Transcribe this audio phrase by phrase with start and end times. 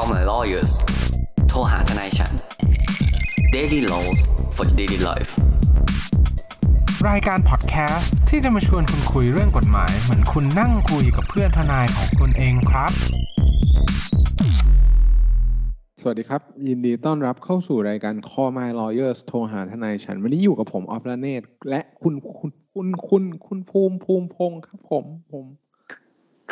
[0.00, 0.72] Call my lawyers
[1.48, 2.32] โทรหาทนายฉัน
[3.54, 4.18] Daily Laws
[4.56, 5.30] for Daily Life
[7.08, 12.92] รายการพอดแคสต์ที่จะมาชวนคุณคุยเรื่องกฎหมาย เหมือนคุณนั่งคุยกับเพื่อนทนายของคุณเองครับ
[16.00, 25.46] สวัสดีครับ ยินดีต้อนรับเข้าสู่รายการ Call My Lawyers โทรหาทนายฉัน วันนี้อยู่กับผมออฟลาเนตและคุณคุณคุณคุณคุณภูมิภูมิพงศ์ครับผมผม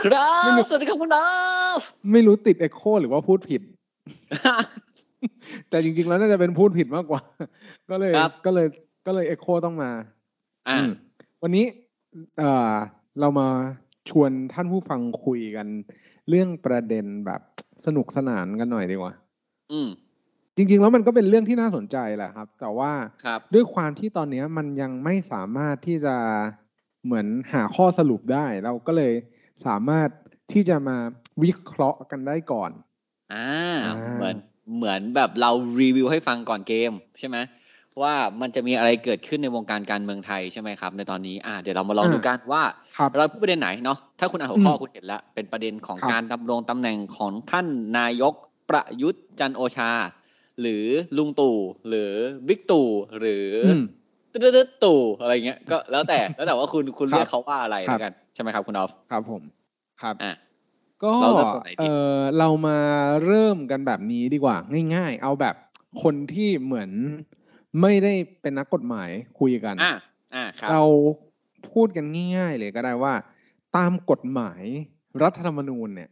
[0.03, 1.29] ครับไม่รู้สวัสดีครับคุณดา
[1.75, 1.77] ว
[2.13, 3.63] ไม่รู้ติดเอ็โคหรือว่าพูดผิด
[5.69, 7.23] แต่จริงๆแล้วน่าจะเป็นพูดผิดมากกว่า
[7.91, 8.67] ก็เลยครับก็เลย
[9.07, 9.91] ก็เลยเอ็โคต้องมา
[10.69, 10.91] อ่าอืม
[11.43, 11.65] วันนี้
[12.39, 12.73] เอ่อ
[13.21, 13.49] เรามา
[14.11, 15.67] ชวนท่านผู้ฟังคุยกัน
[16.29, 17.41] เรื่องประเด็นแบบ
[17.87, 19.13] สนุกสนานกันหน่อยดีกว่า
[19.73, 19.89] อืม
[20.57, 22.93] จริง ๆ แล้วมันก็เป็นเรื่องที่น่าสนใจแหละครับ แต่ว่า
[23.25, 26.17] ครับด้วยความที่ตอนเนี้ยมันยังไม่สามารถที่จะ
[27.05, 29.13] เหมือนหาข้อสรุปได้ เราก็เลย
[29.67, 30.09] สามารถ
[30.53, 30.97] ที่จะมา
[31.43, 32.71] วิเคราะห์กันได้ก่อน
[33.33, 33.49] อ่า
[33.85, 34.37] อ่า เหมือน
[34.77, 37.37] เหมือนแบบเรารีวิวให้ฟังก่อนเกมใช่ไหม
[38.03, 42.63] ว่ามันจะมีอะไรเกิดขึ้นในวงการการเมืองไทยใช่ไหมครับ ในตอนนี้อ่าเดี๋ยวเรามาลองดูกันว่า
[42.97, 47.67] ครับเราพูดประเด็นไหนเนาะถ้าคุณอ่านหัวข้ออืมคุณเห็นแล้วเป็นประเด็นของครับการดำรงตำแหน่งของท่าน
[47.99, 48.35] นายก
[48.71, 49.91] ประยุทธ์จันทร์โอชา
[50.61, 50.85] หรือ
[51.17, 51.57] ลุงตู่
[51.89, 52.13] หรือ
[52.49, 53.85] บิ๊กตู่หรือออืม
[54.33, 59.43] ตึ๊ดๆตู่อะไรเงี้ยก็แล้วแต่แล้วแต่ว่าคุณคุณครับเรียกเขาว่าอะไรครับแล้วกัน ใช่ไหมครับคุณออฟครับผม
[60.03, 60.35] ครับอะ
[61.05, 61.85] ก็เราเริ่มตรงไหนดีเอ
[62.17, 62.79] อเรามา
[63.27, 64.57] เริ่มกันแบบนี้ดีกว่า
[64.95, 65.57] ง่าย ๆ เอาแบบ
[66.03, 66.91] คนที่เหมือน
[67.81, 69.95] ไม่ได้เป็นนักกฎหมายคุยกันอ่า
[70.35, 70.83] อ่าครับเรา
[71.73, 72.05] พูดกัน
[72.37, 73.15] ง่าย ๆ เลยก็ได้ว่า
[73.77, 74.63] ตามกฎหมาย
[75.23, 76.11] รัฐธรรมนูญเนี่ย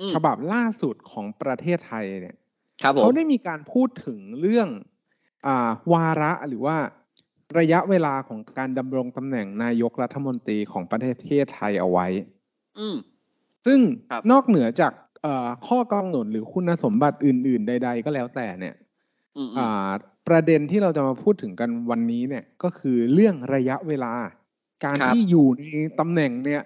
[0.00, 2.36] อืมฉบับล่าสุดของประเทศไทยเนี่ย
[2.82, 4.68] ครับผมเขาได้มีการพูดถึงเรื่อง
[5.46, 6.76] อ่าวาระหรือว่า
[7.58, 12.06] ระยะเวลาของการดำรงตำแหน่งนายกรัฐมนตรีของประเทศไทยเอาไว้
[12.78, 12.96] อืม
[13.66, 18.74] ซึ่งครับนอกเหนือจากเอ่อข้อกำหนดหรือคุณสมบัติอื่น ๆ ใด ๆ ก็แล้วแต่เนี่ย
[19.36, 19.90] อืมอืมอ่า
[20.28, 24.12] ประเด็นที่เราจะมาพูดถึงกันวันนี้เนี่ย ก็คือเรื่องระยะเวลา
[24.84, 25.62] การที่อยู่ใน
[26.00, 26.62] ตำแหน่งเนี่ย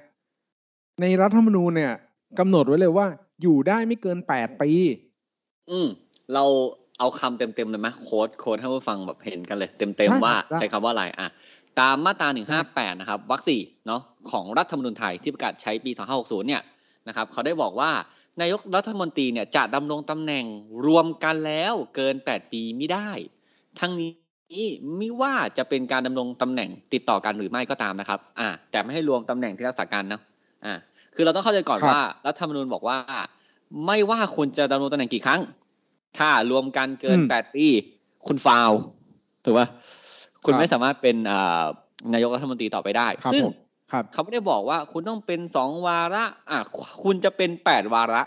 [1.00, 1.92] ในรัฐธรรมนูญเนี่ย
[2.38, 3.06] กำหนดไว้เลยว่า
[3.42, 4.70] อยู่ได้ไม่เกินแปดปี
[5.70, 5.88] อืม
[6.32, 6.44] เรา
[6.98, 11.28] เอาคำเต็มๆเลยไหมโค้ดโค้ดให้ผู้ฟังแบบเห็นกันเลย เต็มได้ๆว่าได้ใช้คำว่าอะไรอะ
[11.80, 16.62] ตามมาตราหนึ่งห้าแปดนะครับวรรคสี่เนาะของรัฐธรรมนูญไทยที่ประกาศใช้ปีสองห้าหกศูนย์เนี่ย
[17.08, 17.90] นะครับเขาได้บอกว่า
[18.40, 20.44] นายกรัฐมนตรีเนี่ยจะดำรงตำแหน่ง
[20.86, 23.10] รวมกันแล้วเกินแปดปีไม่ได้
[23.80, 24.10] ทั้งนี้
[24.96, 30.20] ไม่ว่าจะเป็นการดำรงตำแหน่งติดต่อกันหรือไม่ก็ตามนะครับอ่าแต่ไม่ให้รวมตำแหน่งที่รักษาการนะ
[30.64, 30.74] อ่า
[31.14, 32.98] คือเราต้องเข้าใจก่อนครับว่ารัฐธรรมนูญบอกว่า
[33.86, 35.40] ไม่ว่าคุณจะดำรงตำแหน่งกี่ครั้ง
[36.18, 37.66] ถ้ารวมกันเกินอืมแปดปี
[38.26, 38.78] คุณฟาวล์
[39.44, 39.68] ถูกป่ะ
[40.44, 41.64] คุณครับไม่สามารถเป็นอ่า
[42.12, 43.54] นายกรัฐมนตรีต่อไปได้ครับซึ่งผม
[43.92, 46.58] ครับเขาไม่ได้บอกว่าคุณต้องเป็นสองวาระ อะ
[47.02, 48.22] คุณจะเป็นแปดวาระ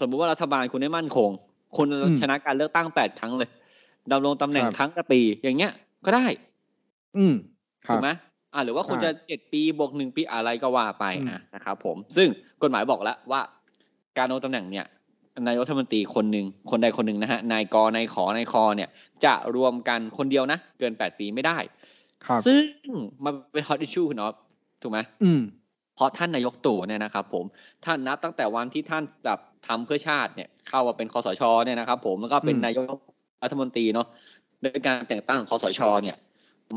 [0.00, 1.30] สมมุติว่ารัฐบาลคุณได้มั่นคง
[1.76, 3.50] คุณอืมชนะการเลือกตั้งแปดครั้งเลย
[4.12, 5.72] ดำรงตำแหน่งครับครั้งละปี อย่างเงี้ย
[6.04, 6.26] ก็ได้
[7.16, 7.34] อืม
[7.86, 8.10] ครัถูบกไหม
[8.54, 12.28] อ่าหรือว่าคุณใช่จะเจ็ดปีบวกหนึ่งปีอะไรก็ว่าไปอืมอะนะครับผม ซึ่ง
[12.62, 13.40] กฎหมายบอกแล้วว่า
[14.16, 14.86] การดำรงตำแหน่งเนี่ย
[15.46, 18.88] นายกรัฐมนตรีคนหนึ่งคนใดคนหนึ่งนะฮะนายกนายขอนายคอเนี่ย
[19.24, 21.58] จะรวมกันคนเดียวนะ เกินแปดปีไม่ได้
[22.26, 22.62] ครับซึ่ง
[23.24, 24.34] มันเป็น hot issue คุณอ๊อฟ
[24.82, 25.40] ถูกไหมอืม
[25.94, 27.44] เพราะท่านนายกตู่เนี่ยนะครับผม
[27.84, 32.98] ท่านนับตั้งแต่วันที่ท่านแบบทำเพื่อชาติเนี่ยเข้ามาเป็นคอสชเนี่ยนะครับผมแล้วก็เป็นอืมนายก
[33.42, 34.06] รัฐมนตรีเนาะ
[34.62, 36.16] โดยการแต่งตั้งของคอสชเนี่ย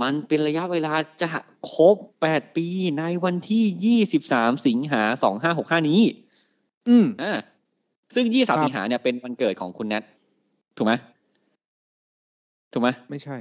[0.02, 1.28] มันเป็นระยะเวลาจะ
[1.74, 1.96] ครบ
[2.28, 2.68] 8ปี
[3.00, 5.04] ในวันที่23สิงหา
[5.46, 6.02] 2565นี้
[6.90, 7.34] อืมอ่า
[8.14, 10.04] ซึ่งครับ23สิงหาเนี่ยเป็นวันเกิดของคุณแนท
[10.78, 10.94] ถูกไหม
[12.74, 13.36] ถูกไหมไม่ใช่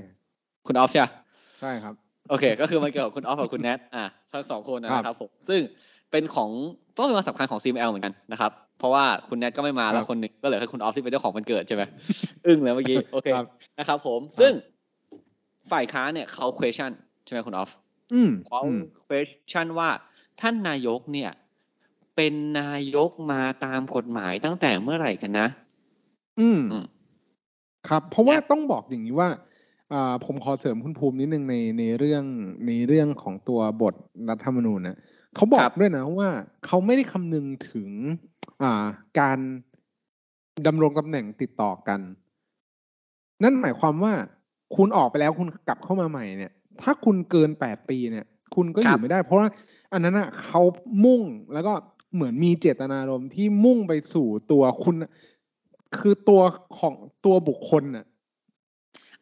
[0.66, 1.10] คุณออฟใช่ปะ
[1.60, 1.94] ใช่ครับ
[2.30, 5.60] โอเค ก็คือวันเกิดของคุณออฟกับคุณแนทอ่าทั้งสองคนนะคครับรับผมซึ่ง
[6.10, 6.50] เป็นของ
[6.96, 11.82] ต้องเป็นวันสำคัญของ CML เหมือนกันนะครับ เพราะว่าคุณแนทก็ไม่มาแล้ครัวบคนหนึ่งก็เหลือแค่คุณออฟที่เป็นเจ้าของวันเกิดใช่ไหม
[12.46, 13.46] อึ้งเลยเมื่อกี้โอเคครับ
[13.78, 14.52] นะครับ ผมซึ่ง
[15.72, 16.90] ฝ่ายค้านเนี่ยเขา question
[17.24, 17.70] ใช่ไหมคุณออฟ
[18.14, 19.90] อืมเขาอืม question ว่า
[20.40, 21.30] ท่านนายกเนี่ย
[22.22, 25.48] เป็นนายกมาตามกฎหมายตั้งแต่เมื่อไหร่กันนะ
[26.40, 26.86] อืมอืม
[27.88, 29.28] ครับ เพราะว่าและต้องบอกอย่างนี้ว่า
[29.92, 32.24] อ่าผมขอเสริมคุณภูมินิดนึงในในเรื่อง
[32.66, 33.94] ในเรื่องของตัวบท
[34.28, 34.96] รัฐธรรมนูญนะ
[35.36, 36.28] เขาบอครักบด้วยนะว่า
[36.66, 37.88] เขาไม่ได้คำนึงถึง
[38.62, 38.84] อ่า
[39.20, 39.38] การ
[40.66, 42.00] ดำรงตำแหน่งติดต่อกัน
[43.42, 44.12] นั่นหมายความว่า
[44.76, 46.52] คุณออกไปแล้วคุณกลับเข้ามาใหม่เนี่ย
[46.82, 49.48] ถ้าคุณเกินแปดปีเนี่ย คุณก็อครัยู่บไม่ได้ เพราะว่า
[49.92, 50.62] อันนั้นอะเขา
[51.04, 51.22] มุ่ง
[51.52, 51.72] แล้วก็
[52.14, 54.96] เหมือนมีเจตนารมณ์ที่มุ่งไปสู่ตัวคุณ
[55.98, 56.42] คือตัว
[56.78, 56.94] ของ
[57.24, 58.06] ตัวบุคคลน่ะ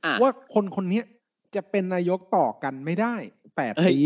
[0.05, 1.05] อะว่าคนคนเนี้ย
[1.55, 3.15] จะเป็นนายกต่อกันไม่ได้
[3.57, 4.01] แปดเฮ้ยปี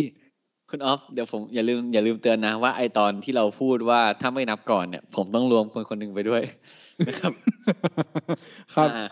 [0.70, 6.42] คุณออฟเดี๋ยวผมอย่าลืมอย่าลืมเตือนนะว่าไอตอนที่เราพูดว่าถ้าไม่นับก่อนเนี่ย ผมต้องรวมคนคนหนึ่งไปด้วย
[7.08, 7.32] นะครับ
[8.74, 9.06] ครับอ่า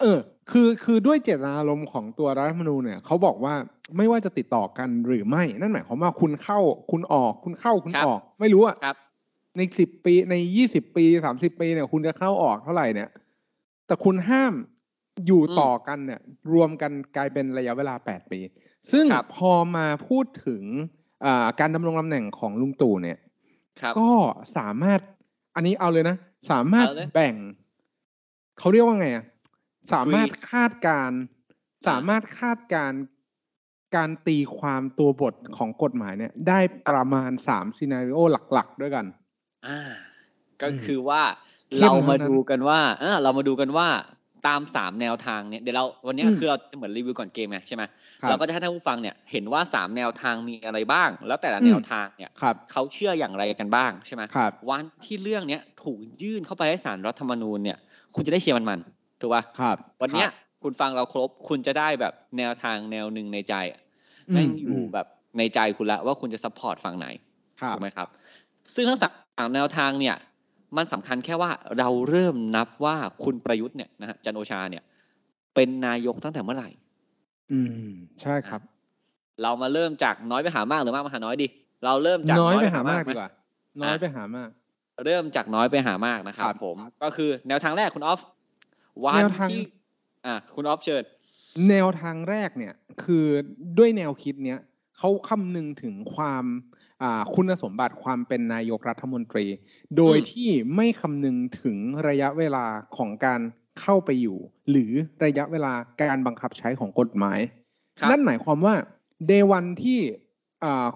[0.00, 0.18] เออ
[0.50, 3.54] คือคือด้วยเจตนารมณ์ของตัวรัฐธรรมนูญเนี่ยเขาบอกว่า
[3.96, 6.60] ไม่ว่าจะติดต่อกันหรือไม่ นั่นหมายความว่าคุณเข้า
[6.90, 8.96] คุณออก คุณเข้าคุณครับออก ไม่รู้อะครับ
[9.56, 13.10] ในสิบปีในยี่สิบปีสามสิบปีเนี่ย คุณจะเข้าออกเท่าไหร่เนี่ย
[13.86, 14.52] แต่คุณห้าม
[15.26, 16.20] อยู่อืมต่อกันเนี่ย
[16.52, 18.40] รวมกันกลายเป็นระยะเวลาแปดปี
[18.90, 20.62] ซึ่งครับพอมาพูดถึง
[21.24, 23.18] อ่าการดำรงตำแหน่งของลุงตู่เนี่ย
[23.80, 24.10] ครับก็
[24.56, 25.00] สามารถ
[25.56, 26.16] อันนี้เอาเลยนะ
[26.50, 27.34] สามารถเอาเลยแบ่ง
[28.58, 29.24] เขาเรียกว่าไงอะ
[29.92, 31.20] สามารถ Freeze คาดการณ์
[31.88, 33.00] สามารถคาดการณ์
[33.96, 38.18] การตีความตัวบทของกฎหมายเนี่ย ได้ประมาณสามซีนารีโอ
[38.52, 39.06] หลักๆ ด้วยกัน
[39.66, 39.80] อ่า
[40.60, 41.22] ก็อืมคือว่า
[41.76, 43.88] เข้มเรามาทั้งนั้นดูกันว่าเออเรามาดูกันว่า
[44.46, 47.82] ตามสามแนวทางเนี่ยเดี๋ยวเราวันเนี้ยอืมคือเราจะเหมือนรีวิวก่อนเกมไงใช่ไหม
[48.22, 57.78] ครับเราก็จะให้ท่านผู้ฟังเนี่ยเห็นว่าสามแนวทางมีอะไรบ้าง แล้วแต่ละอืมแนวทางเนี่ยครับเขาเชื่ออย่างไรกันบ้างใช่ไหมครับวันที่เรื่องเนี้ยถูกยื่นเข้าไปให้สารรัฐธรรมนูญเนี่ย
[58.14, 63.80] คุณจะได้เชียร์มันๆ ถูกป่ะครับ วันเนี้ยครับคุณฟังเราครบ คุณจะได้แบบแนวทางแนวหนึ่งในใจอะ
[64.28, 65.06] อืมแม่งอยู่อืมแบบ
[65.38, 67.06] ในใจคุณละว่าคุณจะ support ฝั่งไหน
[67.60, 68.08] ครับถูกไหมครับ
[68.74, 70.16] ซึ่งทั้งสามแนวทางเนี่ย
[70.76, 74.82] มันสำคัญแค่ว่าเราเริ่มนับว่าคุณประยุทธ์เนี่ยนะฮะจันทร์โอชาเนี่ย
[75.54, 76.68] เป็นนายกตั้งแต่เมื่อไหร่
[77.52, 77.60] อื
[77.90, 78.60] ม ใช่ครับ
[79.42, 81.46] เรามาเริ่มจากน้อยไปหามากหรือมากไปหาน้อยดี
[81.84, 83.30] เราเริ่มจากน้อยไปหามากไหดีกว่า
[83.82, 84.48] น้อยไปหามาก
[85.04, 88.20] เริ่มจากน้อยไปหามากนะครับครับผม ก็คือแนวทางแรกคุณออฟ
[89.04, 89.62] วันแนวทางที่
[90.26, 91.02] อะคุณออฟเชิญ
[91.68, 93.26] แนวทางแรกเนี่ยคือ
[93.78, 94.58] ด้วยแนวคิดเนี้ย
[94.98, 96.44] เขาคำนึงถึงความ
[97.02, 99.46] อ่าคุณสมบัติความเป็นนายกรัฐมนตรี
[99.96, 101.76] โดยอืมที่ไม่คำนึงถึง
[102.08, 102.66] ระยะเวลา
[102.96, 103.40] ของการ
[103.80, 104.38] เข้าไปอยู่
[104.70, 104.92] หรือ
[105.24, 107.38] ระยะเวลาการบังคับใช้ของกฎหมาย
[108.00, 108.74] ครับนั่นหมายความว่า
[109.26, 109.98] เดวันที่
[110.64, 110.86] อ่า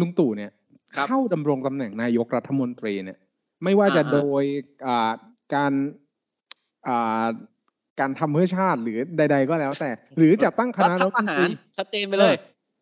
[0.00, 0.52] ลุงตู่เนี่ย
[0.94, 3.18] ครับเข้าดำรงตำแหน่งนายกรัฐมนตรีเนี่ย
[3.64, 4.42] ไม่ว่าจะอ่าฮะโดย
[4.86, 5.10] อ่า
[5.54, 6.05] การอ่า
[8.00, 11.46] การทำเพื่อชาติหรือใด ๆ ก็แล้วแต่ หรือจะตั้งคณะรัรัฐฐประมนหาตรรี
[11.76, 12.36] ชัดเจนไปเลย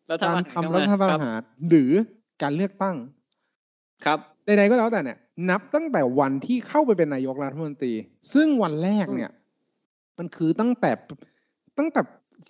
[0.09, 1.91] รัฐการประหารทำรัฐประหารหรือ
[2.41, 2.95] การเลือกตั้ง
[4.05, 5.17] ครับใดๆก็แล้วแต่เนี่ย
[5.49, 7.93] นับตั้งแต่วันที่เข้าไปเป็นนายกรัฐมนตรี
[8.33, 9.31] ซึ่งวันแรกเนี่ย
[10.17, 10.91] มันคือตั้งแต่
[11.77, 12.01] ตั้งแต่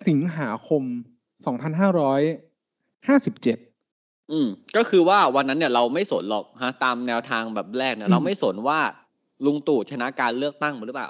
[0.08, 0.82] สิงหาคม
[2.56, 8.80] 2557อืม ก็คือว่าวันนั้นเนี่ยเราไม่สนหรอกฮะ ตามแนวทางแบบแรกเนี่ยอืมเราไม่สนว่า
[9.44, 11.08] ลุงตู่ชนะการเลือกตั้งมาหรือเปล่า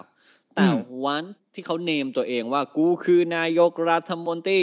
[0.56, 1.25] แต่อืมวัน
[1.55, 4.61] ที่เขาเนมตัวเองว่ากูคือนายกรัฐมนตรี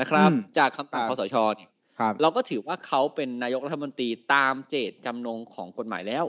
[0.00, 6.24] นะครับอืมจากคำสั่งคครับอสชเนี่ยครับเราก็ถือว่าเขาเป็นนายกรัฐมนตรีตามเจตจำนงของกฎหมายแล้ว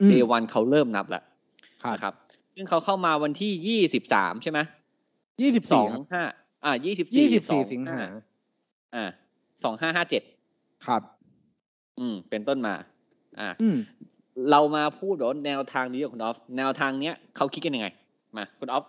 [0.00, 1.22] อืมเดวันเขาเริ่มนับแล้ว
[1.82, 2.14] ครับนะครับ
[2.54, 4.58] ซึ่งเขาเข้ามาวันที่ยี่สิบสามใช่ไหม
[5.42, 6.22] ยี่สิบสสอองงห้า
[6.64, 8.04] อ่ายี่สิบยี่สี่สิบสี่สิงหา
[8.94, 9.04] อ่า
[9.64, 10.22] สองห้าห้าเจ็ด
[10.86, 11.02] ครับ
[11.98, 12.74] อืม เป็นต้นมา
[13.40, 13.76] อ่าอืม
[14.50, 17.88] เรามาพูดแบบว่าแนวทางนี้กับคุณออฟแนวทางเนี้ยเขาคิดกันยังไง
[18.36, 18.84] มาคุณออฟ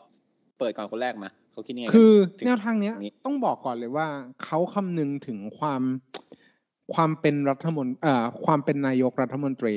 [0.59, 4.07] เปิดก่อนคนแรกมาเขาคิดยังไงกันคือถึงแนวทางเนี้ยนี้ต้องบอกก่อนเลยว่า
[4.43, 5.81] เขาคำนึงถึงความ
[6.93, 9.75] ความเป็นรัฐมนเอ่อความเป็นนายกรัฐมนตรี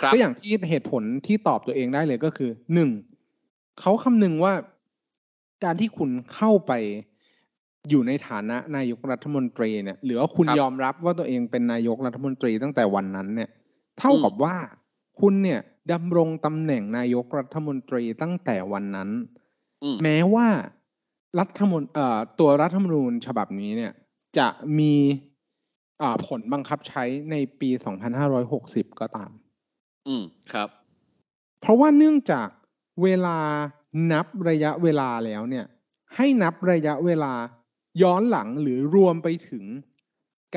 [0.00, 2.90] ครับก็อย่างที่เหตุผลที่ตอบตัวเองได้เลยก็คือหนึ่ง
[3.80, 4.54] เขาคำนึงว่า
[5.64, 6.72] การที่คุณเข้าไป
[7.88, 13.50] อยู่ในฐานะนายกรัฐมนตรีเนี่ย หรือว่าคุณครับยอมรับว่าตัวเองเป็นนายกรัฐมนตรีตั้งแต่วันนั้นเนี่ย
[13.98, 14.56] เท่าอืมกับว่า
[15.20, 15.60] คุณเนี่ย
[15.92, 19.10] ดำรงตำแหน่งนายกรัฐมนตรีตั้งแต่วันนั้น
[19.82, 20.48] อืมแม้ว่า
[21.38, 23.92] รัฐมนเอ่อตัวรัฐธรรมนูญฉบับนี้เนี่ย
[24.38, 24.48] จะ
[24.78, 24.94] มี
[26.02, 27.70] อ่าผลบังคับใช้ในปี
[28.34, 29.30] 2560 ก็ตาม
[30.08, 30.68] อืมครับ
[31.60, 32.48] เพราะว่าเนื่องจาก
[33.02, 33.38] เวลา
[34.12, 35.66] นับระยะเวลาแล้วเนี่ย
[36.16, 37.32] ให้นับระยะเวลา
[38.02, 39.64] ย้อนหลังหรือรวมไปถึง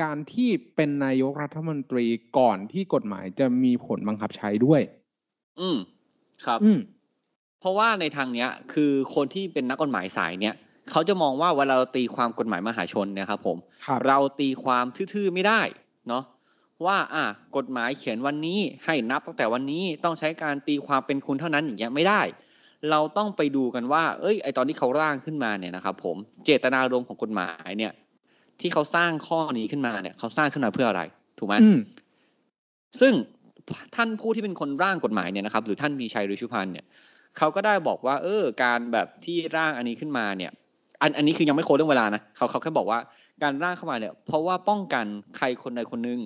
[0.00, 2.06] การที่เป็นนายกรัฐมนตรี
[2.38, 4.80] ก่อนที่กฎหมายจะมีผลบังคับใช้ด้วย
[5.60, 5.78] อืม
[6.46, 6.80] ครับ อืม
[7.60, 10.54] เพราะว่าในทางเนี้ย คือคนที่เป็นนักกฎหมายสายเนี้ย
[10.90, 15.60] เขาจะมองว่าเวลาเราตีความกฎหมายมหาชนเนี่ยครับ ผมครับเราตีความทื่อๆไม่ได้
[16.08, 16.24] เนาะ
[16.86, 17.24] ว่า อะ
[17.56, 22.20] กฎหมายเขียนวันนี้ให้นับตั้งแต่วันนี้ต้องใช้การตีความเป็นคุณเท่านั้นอย่างเงี้ยไม่ได้
[22.90, 27.92] เราต้องไปดูกันว่า เอ้ย ไอตอนที่เขาร่างขึ้นมาเนี่ยนะครับ ผมเจตนารมณ์ของกฎหมายเนี่ย
[28.60, 31.02] ที่เขาสร้างข้อนี้ขึ้นมาเนี่ยเขาสร้างขึ้นมาเพื่ออะไร
[31.38, 31.78] ถูกไหมอืม
[33.00, 33.12] ซึ่ง
[33.96, 36.84] ท่านผู้ที่เป็นคนร่างกฎหมายเนี่ยนะครับ หรือท่านมีชัยฤชุพันธ์เนี่ย
[37.38, 40.52] เขาก็ได้บอกว่า เออ การแบบที่ร่างอันนี้ขึ้นมาเนี่ย
[41.02, 42.98] อันอันนี้คือยังไม่โค้ดเรื่องเวลานะเขาเขาแค่บอกว่า
[43.42, 45.04] การร่างเข้ามาเนี่ย เพราะว่าป้องกัน
[45.36, 46.20] ใครคนใดคนหนึ่ง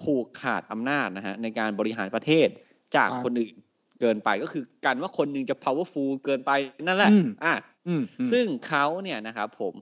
[0.00, 2.48] ผูกขาดอำนาจนะฮะในการบริหารประเทศ
[2.96, 3.54] จากครับคนอื่น
[4.00, 6.50] เกินไปก็คือการว่าคนหนึ่งจะ powerful เกินไป
[6.86, 7.54] นั่นแหละอืมอะ
[7.88, 9.74] อืมอืมซึ่งเขาเนี่ยนะครับผม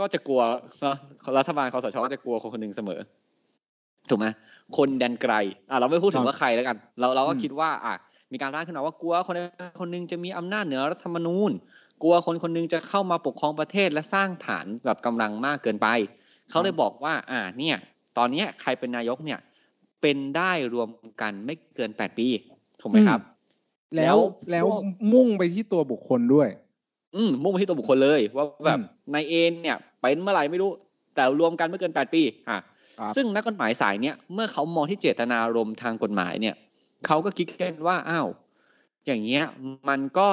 [0.00, 0.42] ก็จะกลัว
[1.38, 3.00] รัฐบาลคอสชก็จะกลัวคนคนหนึ่งเสมอ
[4.08, 4.26] ถูกไหม
[4.76, 5.34] คนแดนไกล
[5.70, 7.94] อะเราไม่พูดถึครังบว่าใครแล้วกัน เราเราก็อืมคิดว่าอะ
[8.32, 9.40] มีการร่างขึ้นมาว่ากลัวคนใด
[9.80, 11.50] คนหนึงจะมีอำนาจเหนือรัฐธรรมนูญ
[12.02, 15.88] กลัวคนคนหนึงจะเข้ามาปกครองประเทศและสร้างฐานแบบกำลังมากเกินไป
[16.50, 17.76] เขาเลยบอกว่า อ่าเนี่ย
[18.18, 19.38] ตอนเนี้ยใครเป็นนายกเนี่ย
[20.00, 20.88] เป็นได้รวม
[21.20, 22.26] กันไม่เกินแปดปี
[22.80, 23.20] ถูกไหมครับ
[23.96, 24.16] แล้ว
[24.52, 24.68] แล้แล้วว
[25.12, 26.48] มุ่งไปที่ตัวบุคคลด้วย
[27.16, 30.70] อืมมุ่งไปที่ตัวบุคคลเลย ว่าแบบอืมนายเอ็นเนี่ยเป็นเมื่อไหร่ไม่รู้
[31.14, 32.60] แต่รวมกันไม่เกินแปดปีอะ
[32.98, 36.54] ครับซึ่งนักกฎหมายสายเนี่ยเมื่อเขามองที่เจตนารมณ์ทางกฎหมายเนี่ย
[37.06, 38.28] เขาก็คิดกันว่าอ้าว
[39.06, 39.44] อย่างเงี้ย
[39.88, 40.26] มันก็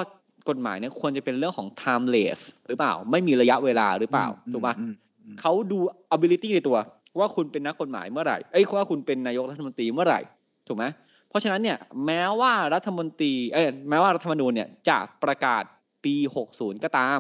[0.50, 4.93] กฎหมายเนี่ยควรจะเป็นเรื่องของ timeless หรือเปล่า ไม่มีระยะเวลาหรือเปล่าถูกปะอืม
[5.24, 5.79] อืมเขาดู
[6.15, 6.77] ability ในตัว
[7.19, 10.19] ว่าคุณเป็นนักกฎหมายเมื่อไหร่เอ้ยว่าคุณเป็นนายกรัฐมนตรีเมื่อไหร่
[10.67, 10.86] ถูกไหม
[11.29, 15.63] เพราะฉะนั้นเนี่ยแม้ว่ารัฐมนตรีเอ้ยแม้ว่ารัฐธรรมนูญเนี่ยจะประกาศ
[16.04, 16.16] ปี
[16.50, 17.20] 60 ก็ตาม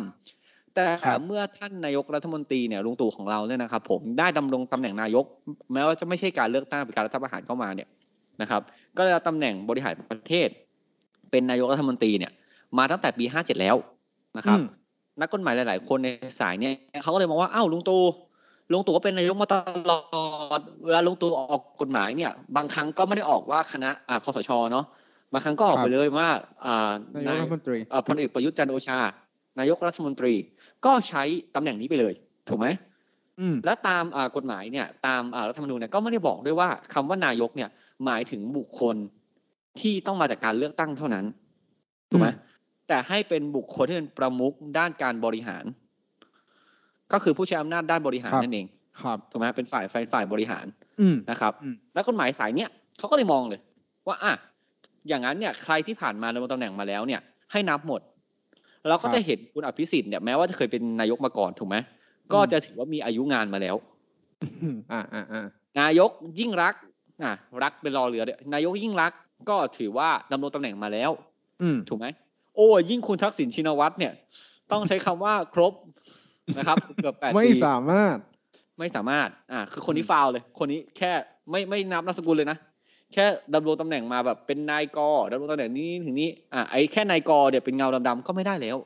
[0.75, 5.25] แต่ครับเมื่อท่านนายกรัฐมนตรีเนี่ยลุงตู่ของเราเนี่ยนะครับ ผมได้ดำรงตำแหน่งนายก
[5.73, 7.89] แม้ว่าจะไม่ใช่การเลือกตั้งเป็นการรัฐประหารเข้ามาเนี่ย
[8.41, 8.61] นะครับ
[8.97, 10.49] ก็ได้รับตำแหน่งบริหารประเทศ
[11.31, 12.31] เป็นนายกรัฐมนตรีเนี่ย
[12.77, 13.75] มาตั้งแต่ปี 57 แล้ว
[14.37, 14.67] นะครับอืม
[15.21, 18.01] นักกฎหมายหลาย ๆ คนในสายเนี่ยเขาก็เลยมองว่าอ้าวลุงตู่
[18.71, 19.55] ลุงตู่ก็เป็นนายกมาต
[19.89, 19.99] ลอ
[20.59, 24.85] ด เวลาลุงตู่ออกกฎหมายเนี่ย บางครั้งก็ไม่ได้ออกว่าคณะอ่าคอสชเนาะ
[25.33, 26.29] บางครั้งก็ออกครับไปเลยว่า
[26.65, 26.93] อ่า
[27.27, 28.99] นายกรัฐมนตรีอ่าพลเอกประยุทธ์จันทร์โอชา
[29.59, 30.33] นายกรัฐมนตรี
[30.85, 31.23] ก็ใช้
[31.55, 32.13] ตำแหน่งนี้ไปเลย
[32.49, 32.67] ถูกไหม
[33.39, 37.69] อืมและตามอ่ากฎหมายเนี่ย ตามอ่ารัฐธรรมนูญเนี่ยก็ไม่ได้บอกด้วยว่าคำว่านายกเนี่ย
[38.05, 38.95] หมายถึงบุคคล
[39.79, 41.25] ที่ต้องมาจากการเลือกตั้งเท่านั้น
[42.11, 42.45] ถูกไหมอืม
[42.87, 45.65] แต่ให้เป็นบุคคลที่เป็นประมุขด้านการบริหาร
[47.13, 48.67] ก็คือผู้ใช้อำนาจด้านบริหารนั่นเอง
[49.01, 50.65] ครับถูกไหมเป็นฝ่ายฝ่ายฝ่ายบริหาร
[51.01, 53.59] อืมนะครับอืมแล้วกฎหมายสายเนี้ยเขาก็เลยมองเลย
[54.07, 54.33] ว่าอะ
[55.07, 57.21] อย่างนั้นเนี่ยใครที่ผ่านมาดำรงตำแหน่งมาแล้วเนี่ย
[57.51, 58.01] ให้นับหมด
[58.87, 61.75] เราก็จะเห็นคุณอภิสิทธิ์เนี่ยแม้ว่าจะเคยเป็นนายกมาก่อนถูกไหม
[62.33, 63.75] ก็จะถือว่ามีอายุงานมาแล้ว
[64.61, 65.45] อืมอ่าอ่าอ่า
[65.79, 66.81] นายกยิ่งรักษณ์
[67.23, 67.33] อะ
[67.63, 71.11] รักเป็นรอเรือเนี่ยนายกยิ่งรักษณ์ก็ถือว่าดำรงตำแหน่งมาแล้ว
[71.61, 72.07] อืมถูกไหม
[72.55, 74.13] โอ้ยิ่งคุณทักษิณชินวัตรเนี่ย
[74.71, 75.73] ต้องใช้คำว่าครบ
[76.57, 78.17] นะครับเกือบแปดไม่ปีสามารถ
[78.79, 81.11] ไม่สามารถ อ่า คือคนนี้ฟาวเลย คนนี้แค่
[81.51, 82.57] ไม่ไม่นับนามสกุลเลยนะ
[83.13, 84.99] แค่ดำรงตำแหน่งมาแบบเป็นนายก
[85.31, 88.77] ดำรงตำแหน่งนี้ถึงนี้ อ่าไอ้แค่นายกเดี๋ยวเป็นเงาดำๆก็ไม่ได้แล้ว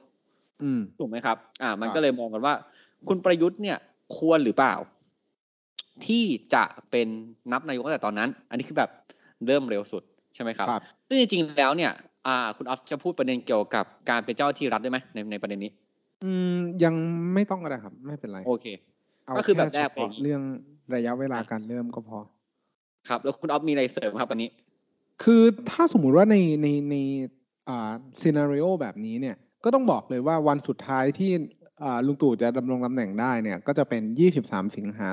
[0.64, 2.54] อืมถูกไหมครับ อ่า มันครับก็เลยมองกันว่า
[3.08, 3.78] คุณประยุทธ์เนี่ย
[4.18, 4.74] ควรหรือเปล่า
[6.06, 6.24] ที่
[6.54, 7.08] จะเป็น
[7.52, 8.90] นับนายกตั้งแต่ตอนนั้น อันนี้คือแบบ
[9.48, 10.04] เริ่มเร็วสุด
[10.36, 11.92] ใช่ไหมครับครับซึ่งจริงๆแล้วเนี่ย
[12.28, 15.72] อ่า คุณออฟจะพูดประเด็นเกี่ยวกับการเป็นเจ้าหน้าที่รัฐได้ไหมในในประเด็นนี้
[16.24, 16.94] อืม ยัง
[17.34, 18.66] ไม่ต้องก็ได้ครับ ไม่เป็นไร โอเค
[19.26, 20.42] เอาก็คือแบบแค่แรกเฉไปอพาะย่างนี้เรื่อง
[20.96, 22.20] ระยะเวลาการเริ่มก็พอ
[23.10, 24.50] ครับ แล้วคุณออฟมีอะไรเสริมครับตอนนี้
[25.24, 26.96] คือถ้าสมมุติว่าในในใน
[27.70, 27.92] อ่า
[28.22, 31.32] ซีนารีโอแบบนี้เนี่ย ก็ต้องบอกเลยว่าวันสุดท้ายที่
[31.84, 34.02] อ่าลุงตู่จะดำรงตำแหน่งได้เนี่ย ก็จะเป็น
[34.38, 35.08] 23 สิงหา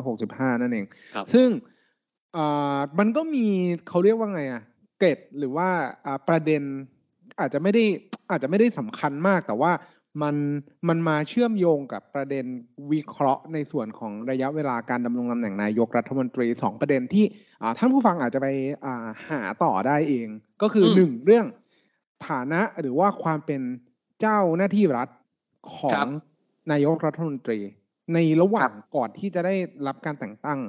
[0.00, 1.48] 2565 นั่นเองครับซึ่ง
[2.36, 3.46] อ่ามันก็มี
[3.88, 4.62] เขาเรียกว่าไงอะ
[4.98, 5.68] เกร็ดหรือว่า
[6.06, 6.62] อ่าประเด็น
[7.40, 7.84] อาจจะไม่ได้
[8.30, 9.72] อาจจะไม่ได้สำคัญมากแต่ว่า
[10.22, 10.36] มัน
[10.88, 12.44] มันมาเชื่อมโยงกับประเด็น
[12.92, 17.24] วิเคราะห์ในส่วนของระยะเวลาการดำรงตำแหน่งนายกรัฐมนตรีสองประเด็นที่
[17.62, 18.48] อ่าท่านผู้ฟังอาจจะไป
[18.84, 20.28] อ่าหาต่อได้เอง
[20.62, 21.46] ก็คืออมหนึ่งเรื่อง
[22.28, 23.60] ฐานะหรือว่าความเป็น
[24.20, 25.08] เจ้าหน้าที่รัฐ
[25.74, 26.08] ขอครังบ
[26.72, 27.58] นายกรัฐมนตรี
[28.14, 29.54] ในระหว่างก่อนที่จะได้
[29.86, 30.60] รับการแต่งตั้ง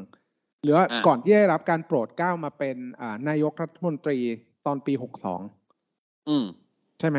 [0.64, 4.18] หรือว่าอ่าก่อนที่ได้รับการโปรดเกล้ามาเป็นอ่านายกรัฐมนตรี
[4.66, 5.42] ตอนปีหกสอง
[6.30, 6.46] อืม
[7.00, 7.18] ใช่ไหม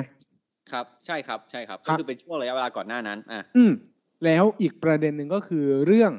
[0.72, 3.72] ครับใช่ครับใช่ครับครัก็บคือเป็นช่วงระยะเวลาก่อนหน้านั้นอะอืม
[4.24, 6.12] แล้วอีกประเด็นหนึ่งก็คือเรื่อง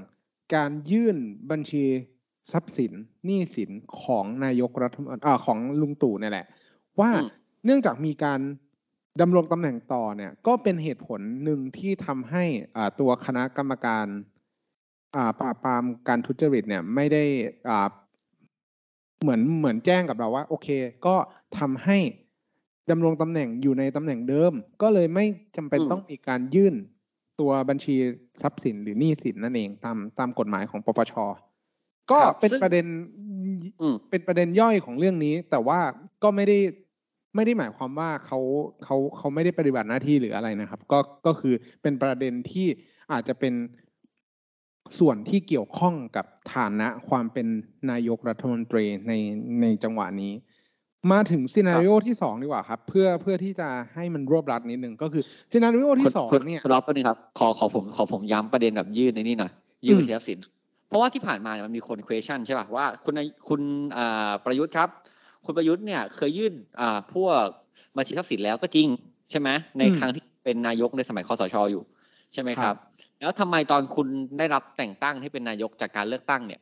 [0.55, 1.17] การยื่น
[1.51, 1.85] บัญชี
[2.51, 2.91] ทรัพย์สิน
[3.25, 3.71] หนี้สิน
[4.01, 6.45] ของนายกรัฐมนตรีอ่าของลุงตู่เนี่ยแหละ
[6.99, 7.27] ว่าอืม
[7.65, 8.39] เนื่องจากมีการ
[9.21, 12.43] ดำรงตำแหน่งต่อเนี่ย ก็เป็นเหตุผลหนึ่งที่ทำให้
[12.75, 14.05] อ่าตัวคณะกรรมการ
[15.15, 17.23] อ่าปราบปรามการทุจริตเนี่ยไม่ได้
[17.69, 17.89] อ่า
[19.21, 20.67] เหมือนเหมือนแจ้งกับเราว่า โอเค
[21.05, 21.15] ก็
[21.59, 21.97] ทำให้
[22.91, 25.25] ดำรงตำแหน่งอยู่ในตำแหน่งเดิม ก็เลยไม่
[25.55, 26.75] จำเป็นอืมต้องมีการยื่น
[27.39, 27.95] ตัวบัญชี
[28.41, 31.13] ทรัพย์สินหรือหนี้สินนั่นเองตามตามกฎหมายของปปช
[32.11, 32.85] ก็ครับเป็นซึ่งประเด็น
[33.81, 35.79] อืมเป็นประเด็นย่อยของเรื่องนี้ แต่ว่า
[36.23, 36.57] ก็ไม่ได้
[37.35, 38.39] ไม่ได้หมายความว่าเขา
[38.83, 42.67] เขาเขาไม่ได้ปฏิบัติหน้าที่หรืออะไรนะครับ ก็ก็คือเป็นประเด็นที่
[43.11, 43.53] อาจจะเป็น
[44.99, 47.47] ส่วนที่เกี่ยวข้องกับฐานะความเป็น
[47.91, 49.13] นายกรัฐมนตรีใน
[49.61, 50.33] ในจังหวะนี้
[51.11, 59.51] มาถึงซีนารีโอที่สองดีกว่าครับ เพื่อเพื่อที่จะให้มันรวบรัดนิดนึงก็คือซีนารีโอที่สองคุณเนี่ยคุณรอบแป๊บนึงครับ ขอขอผมขอผมย้ำประเด็นแบบยื่นในนี่หน่อย
[59.85, 60.39] ยื่นอืมบัญชีทรัพย์สิน
[60.87, 63.61] เพราะว่าที่ผ่านมาเนี่ยมันมีคน question ใช่ป่ะว่าคุณนายคุณ
[63.97, 64.89] อ่าประยุทธ์ครับ
[65.45, 67.43] คุณประยุทธ์เนี่ยเคยยื่นอ่าพวก
[67.97, 68.87] บัญชีทรัพย์สินแล้วก็จริง
[69.31, 71.83] ใช่ไหมในอืมครั้งที่เป็นนายกในสมัยคอสชอยู่
[72.33, 72.75] ใช่ไหมคครัรับบ
[73.19, 74.07] แล้วทำไมตอนคุณ
[74.37, 76.61] ได้รับแต่งตั้งให้เป็นนายกจากการเลือกตั้งเนี่ย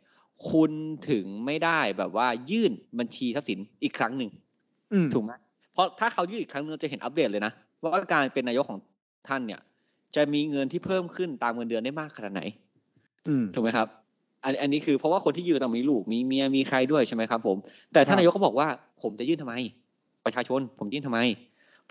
[0.51, 0.71] คุณ
[1.09, 4.29] ถึงไม่ได้แบบว่ายื่นบัญชีทรัพย์สินอีกครั้งหนึ่ง
[4.93, 5.31] อืมถูกไหม
[5.73, 7.51] เพราะถ้าเขายื่นอีกครั้งหนึงเราจะเห็นอัปเดตเลยนะ
[7.83, 8.79] ว่าการเป็นนายกของ
[9.27, 9.59] ท่านเนี่ย
[10.15, 12.41] จะมีเงินที่เพิ่มขึ้นตามเงินเดือนได้มากขนาดไหน
[13.27, 13.87] อืมถูกไหมครับ
[14.43, 17.57] อันอันนี้คือเพราะว่าคนที่ยืนต้องมีลูกมีเมียมีใครด้วยใช่ไหมครับ ผม
[17.93, 18.67] แต่ท่านครับนายกก็บอกว่า
[19.01, 19.53] ผมจะยื่นทำไม
[20.25, 21.19] ประชาชน ผมยื่นทำไม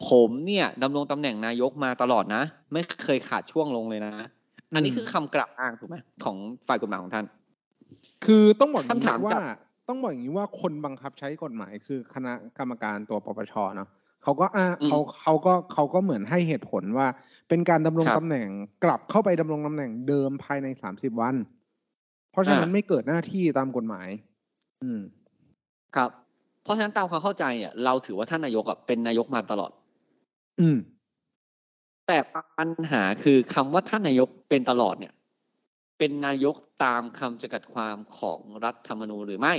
[0.08, 2.42] ผมเนี่ยดำรงตำแหน่งนายกมาตลอดนะ
[2.72, 4.12] ไม่เคยขาดช่วงลงเลยนะ
[4.74, 6.36] อันนี้คือคำกล่าวอ้างถูกไหมของ
[6.68, 7.24] ฝ่ายกฎหมายของท่าน
[8.24, 9.42] คือต้องบอกอย่างคำถามนี้ว่ากับ
[9.88, 13.88] ต้องบอกอย่างนี้ว่าคนบังคับใช้กฎหมายคือคณะกรรมการตัวปปชเนาะ
[14.22, 17.06] เขาก็อ่าอืมเขาเขาก็เขาก็เหมือนให้เหตุผลว่า
[17.48, 18.48] เป็นการดำรงครับตำแหน่ง
[18.84, 21.34] กลับเข้าไปดำรงตำแหน่งเดิมภายในสามสิบวัน
[22.32, 24.08] เพราะฉะนั้นอ่าไม่เกิดหน้าที่ตามกฎหมาย
[24.82, 25.00] อืม
[25.96, 26.10] ครับ
[26.62, 29.70] เพราะฉะนั้นตามความเข้าใจเนี่ยเราถือว่าท่านนายกอะเป็นนายกมาตลอด
[30.60, 30.78] อืม
[32.06, 32.18] แต่
[32.58, 35.12] ปัญหาคือคำว่าท่านนายกเป็นตลอดเนี่ย
[36.04, 39.54] เป็นนายกตามคำจำกัดความของรัฐธรรมนูญหรือไม่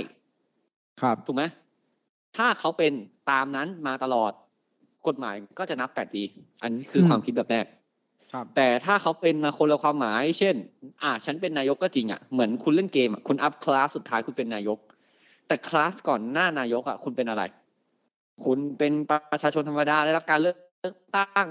[1.00, 1.44] ครับถูกไหม
[2.36, 2.92] ถ้าเขาเป็น
[3.30, 4.32] ตามนั้นมาตลอด
[5.06, 6.22] กฎหมายก็จะนับแปดปี
[6.62, 7.66] อันนี้คืออืมความคิดแบบแรก
[8.32, 10.54] ครับแต่ถ้าเขาเป็นคนละความหมาย เช่น
[11.02, 14.78] อ่าฉันเป็นนายกก็จริงอะ เหมือนคุณเล่นเกมอะ คุณอัพคลาสสุดท้ายคุณเป็นนายก
[15.46, 17.42] แต่คลาสก่อนหน้านายกอะ คุณเป็นอะไร
[18.44, 18.92] คุณเป็น
[19.32, 20.56] ประชาชนธรรมดาได้รับการเลือก
[21.14, 21.48] ตั้ง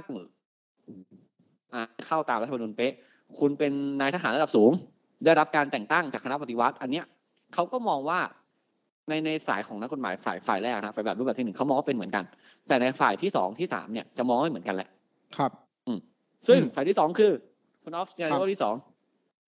[1.73, 2.93] อ่าเข้าตามรัฐธรรมนูญเป๊ะ
[3.39, 4.71] คุณเป็นนายทหารระดับสูง
[5.25, 7.05] ได้รับการแต่งตั้งจากคณะปฏิวัติ อันเนี้ย
[7.53, 8.19] เขาก็มองว่า
[9.09, 12.23] ในในสายของนักกฎหมายฝ่ายฝ่ายแรกนะฝ่ายแบบรูปแบบที่หนึ่งเขามองว่าเป็นเหมือนกัน
[12.67, 14.89] แต่ในฝ่ายที่สองที่สามเนี่ยจะมองไม่เหมือนกันแหละ
[15.37, 15.51] ครับ
[16.47, 17.31] ซึ่งอืมฝ่ายที่สองคือ
[17.83, 18.75] คุณออฟครับ scenario ที่สอง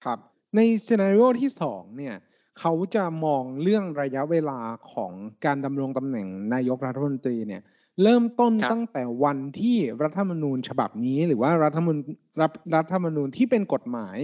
[0.05, 0.19] ครับ
[0.55, 2.15] ในซีนารีโอที่สองเนี่ย
[2.59, 4.59] เขาจะมองเรื่องระยะเวลา
[4.91, 5.11] ของ
[5.45, 7.61] การดำรงตำแหน่งนายกรัฐมนตรีเนี่ย
[8.03, 12.05] เริ่มต้นตั้งแต่วันที่รัฐธรรมนูญฉบับนี้ หรือว่ารัฐธรรมนูญ
[12.41, 14.17] รัฐรัฐธรรมนูญที่เป็นกฎหมาย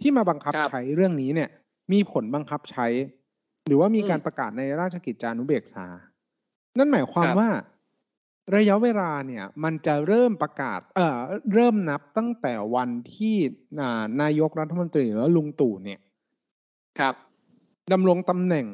[0.00, 1.48] ที่มาบังคับใช้เรื่องนี้เนี่ย
[1.92, 2.86] มีผลบังคับใช้
[3.66, 5.86] หรือว่ามีการประกาศในราชกิจจานุเบกษา
[6.78, 7.48] นั่นหมายความว่า
[8.56, 11.18] ระยะเวลาเนี่ย มันจะเริ่มประกาศ เอ่อ
[11.54, 13.36] เริ่มนับตั้งแต่วันที่
[13.80, 16.00] อ่านายกรัฐมนตรีหรือว่าลุงตู่เนี่ย
[16.98, 17.14] ครับ
[17.92, 18.66] ดำรงตำแหน่ง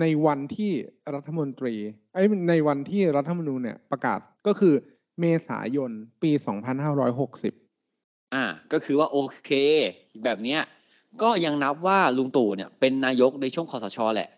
[0.00, 0.72] ในวันที่
[1.14, 1.74] รัฐมนตรี
[2.14, 4.74] ไอ้ยในวันที่รัฐธรรมนูญเนี่ยประกาศก็คือ
[5.20, 5.90] เมษายน
[6.22, 6.30] ปี
[7.12, 9.50] 2560 อ่า ก็คือว่าโอเค
[10.24, 10.62] แบบเนี้ย
[11.22, 14.30] ก็ยังนับว่าลุงตู่เนี่ย เป็นนายกในช่วงคอสชแหละ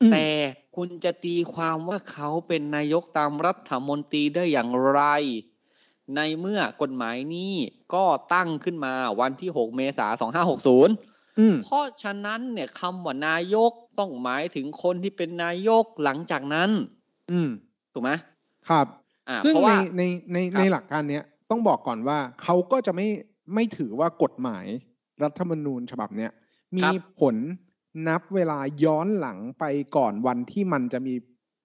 [0.00, 0.26] อืมแต่
[0.76, 5.00] คุณจะตีความว่าเขาเป็นนายกตามรัฐมนตรีได้อย่างไร
[6.16, 7.54] ในเมื่อกฎหมายนี้
[7.94, 10.90] ก็ตั้งขึ้นมาวันที่ 6 เมษายน2560อืม
[11.64, 16.70] เพราะฉะนั้นเนี่ยคำว่านายกต้องหมายถึงคนที่เป็นนายกหลังจากนั้น
[17.30, 17.48] อืม
[17.92, 18.10] ถูกไหม
[18.68, 18.86] ครับ
[19.28, 23.08] อ่าซึ่งเพราะในว่าในในครับในหลักการเนี้ยต้องบอกก่อนว่าเขาก็จะไม่
[23.54, 24.66] ไม่ถือว่ากฎหมาย
[25.22, 26.30] รัฐธรรมนูญฉบับเนี้ย
[26.78, 26.88] มี
[27.20, 27.36] ผล
[28.08, 29.64] นับเวลาย้อนหลังไป
[29.96, 31.14] ก่อนวันที่มันจะมี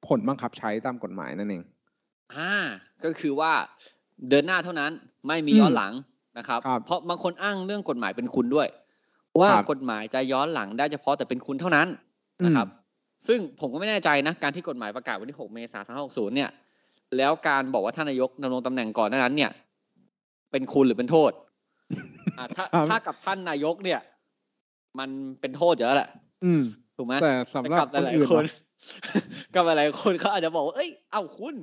[0.07, 1.63] ผลบังคับใช้ตามกฎหมายนั่นเอง
[2.35, 2.53] อ่า
[3.03, 3.51] ก็คือว่า
[4.29, 4.91] เดินหน้าเท่านั้น
[5.27, 5.93] ไม่มีอืมย้อนหลัง
[6.37, 8.67] นะครับครับ เพราะบางคนอ้างเรื่องกฎหมายเป็นคุณด้วย
[9.41, 11.87] ว่าครับกฎหมายจะย้อนหลังได้เฉพาะแต่เป็นคุณเท่านั้น
[12.45, 12.67] นะครับ
[13.27, 16.49] ซึ่งผมก็ไม่แน่ใจนะ การที่กฎหมายประกาศวันที่ 6 เมษายน 2560 เนี่ย
[17.17, 19.51] แล้วการบอกว่าท่านนายกดำรงตำแหน่งก่อนหน้านั้น เนี่ย
[20.51, 21.31] เป็นคุณหรือเป็นโทษ
[22.37, 23.99] อ่าถ้าครับถ้ากับท่านนายกเนี่ย
[24.99, 25.09] มัน
[25.41, 26.09] เป็นโทษเยอะแหละ
[26.45, 26.63] อืม
[26.97, 28.55] ถูกไหมแต่สำหรับกับคนหลายอื่นๆคนนะ
[29.53, 31.55] กับหลายๆคนเขาอาจจะบอกว่าเอ้ย เอ้าคุณ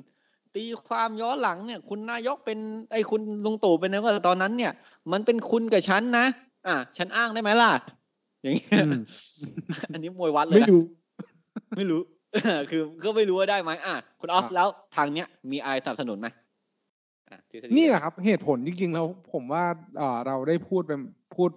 [0.56, 2.58] ตีความย้อนหลังเนี่ย คุณนายกเป็น
[2.92, 4.72] ไอ้ยคุณลุงตู่เป็นนายกแต่ตอนนั้นเนี่ย
[5.12, 6.26] มันเป็นคุณกับฉันนะ
[6.66, 7.70] อะฉันอ้างได้ไหมล่ะ
[8.42, 9.00] อย่างเงี้ยอืม
[9.92, 10.82] อันนี้มวยวัดเลยไม่นะรู้
[11.76, 12.00] ไม่รู้
[12.70, 16.28] คือก็ไม่รู้ว่าได้ไหมอะคุณออฟครับแล้วทางเนี้ยมีอะไรสนับสนุนไหม
[17.30, 19.64] อะทฤษฎีนี่แหละครับเหตุผลจริงๆแล้วผมว่า
[19.98, 21.00] เอ่อเราได้พูดเป็น
[21.34, 21.50] พูด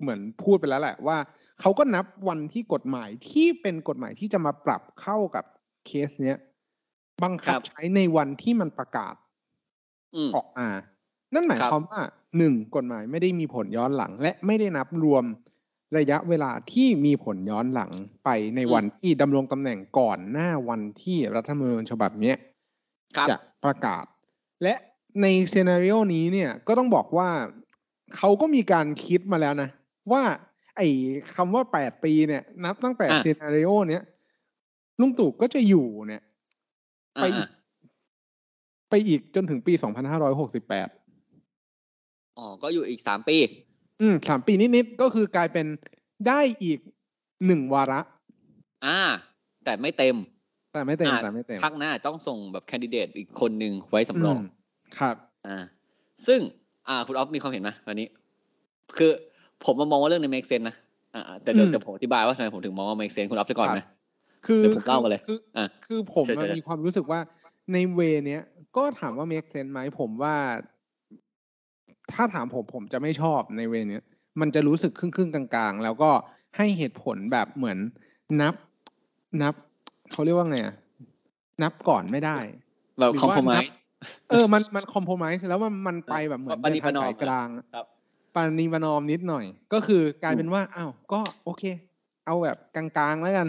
[0.00, 1.18] เหมือนพูดไปแล้วแหละว่า
[1.60, 5.44] เขาก็นับวันที่กฎหมายที่เป็นกฎหมายที่จะมาปรับเข้ากับ
[5.86, 6.38] เคสเนี้ย
[7.22, 9.14] บังคับใช้ในวันที่มันประกาศ
[10.14, 10.68] อืมออกมา
[11.34, 12.00] นั่นหมายครับความว่า
[12.38, 15.24] หนึ่งกฎหมายไม่ได้มีผลย้อนหลัง และไม่ได้นับรวม
[15.98, 17.90] ระยะเวลาที่มีผลย้อนหลัง
[18.24, 22.36] ไปในวันที่ดำรงตำแหน่งก่อนหน้าวันที่รัฐธรรมนูญฉบับเนี้ย
[23.16, 24.04] ครับจะประกาศ
[24.62, 24.74] และ
[25.22, 27.30] ในซีนารีโอนี้เนี่ยก็ต้องบอกว่า
[28.16, 29.68] เขาก็มีการคิดมาแล้วนะ
[30.12, 30.22] ว่า
[30.76, 30.88] ไอ้
[31.34, 34.02] คำว่าแปดปีเนี่ย นับตั้งแต่อะซีนารีโอเนี้ย
[35.00, 36.22] ลุงตู่ก็จะอยู่เนี่ย
[37.16, 37.58] อะไปอีกอะ
[38.90, 40.88] ไปอีกจนถึงปีสองพันห้าร้อยหกสิบแปด
[42.38, 43.36] อ๋อ ก็อยู่อีกสามปี
[44.00, 45.66] อืมสามปีนิดๆก็คือกลายเป็น
[46.28, 46.78] ได้อีก
[47.46, 48.00] หนึ่งวาระ
[48.86, 49.00] อ่า
[49.64, 50.16] แต่ไม่เต็ม
[50.72, 54.44] แต่ไม่เต็มอะแต่ไม่เต็มพักหน้าต้องส่งแบบแคนดิเดตอีกคนหนึ่งไว้สำรองม
[54.98, 55.16] ครับ
[55.46, 55.58] อ่า
[56.26, 56.40] ซึ่ง
[56.88, 58.06] อ่า คุณออฟมีความเห็นไหมวันนี้
[58.96, 59.10] คือ
[59.64, 60.76] ผมมามองว่าเรื่องใน make sense นะ
[61.14, 63.80] อ่า แต่เดี๋ยวอืมแต่ผมอธิบายว่าทำไมผมถึงมองว่า make sense คุณอัพซะก่อนไหม
[64.46, 67.20] คือเดี๋ยวผมเล่ามาเลย คืออะคือผมเชิญอะเชิญมีความรู้สึกว่า
[67.72, 68.42] ในเวเนี้ย
[68.76, 70.34] ก็ถามว่า make sense ไหมผมว่า
[72.12, 74.02] ถ้าถามผมผมจะไม่ชอบในเวเนี้ย
[74.40, 76.10] มันจะรู้สึกครึ่งครึ่งๆกลางๆ แล้วก็
[76.56, 77.78] ให้เหตุผลแบบเหมือน
[78.40, 78.54] นับ
[79.42, 79.54] นับ
[80.12, 80.74] เขาเรียกว่าไงอะ
[81.62, 82.38] นับก่อนไม่ได้
[82.98, 83.74] แบบหรือคอมว่าโพมนั i บ s
[84.30, 87.86] เออมันมันคอมโพม s e แล้วมันมันไปแบบเหมือนปณิเดินทางประนอมสายกลางครับ
[88.34, 91.62] ปานีประนอมนิดหน่อย ก็คือกลายอืมเป็นว่าอ้าวก็โอเค
[92.26, 93.48] เอาแบบกลางๆแล้วกัน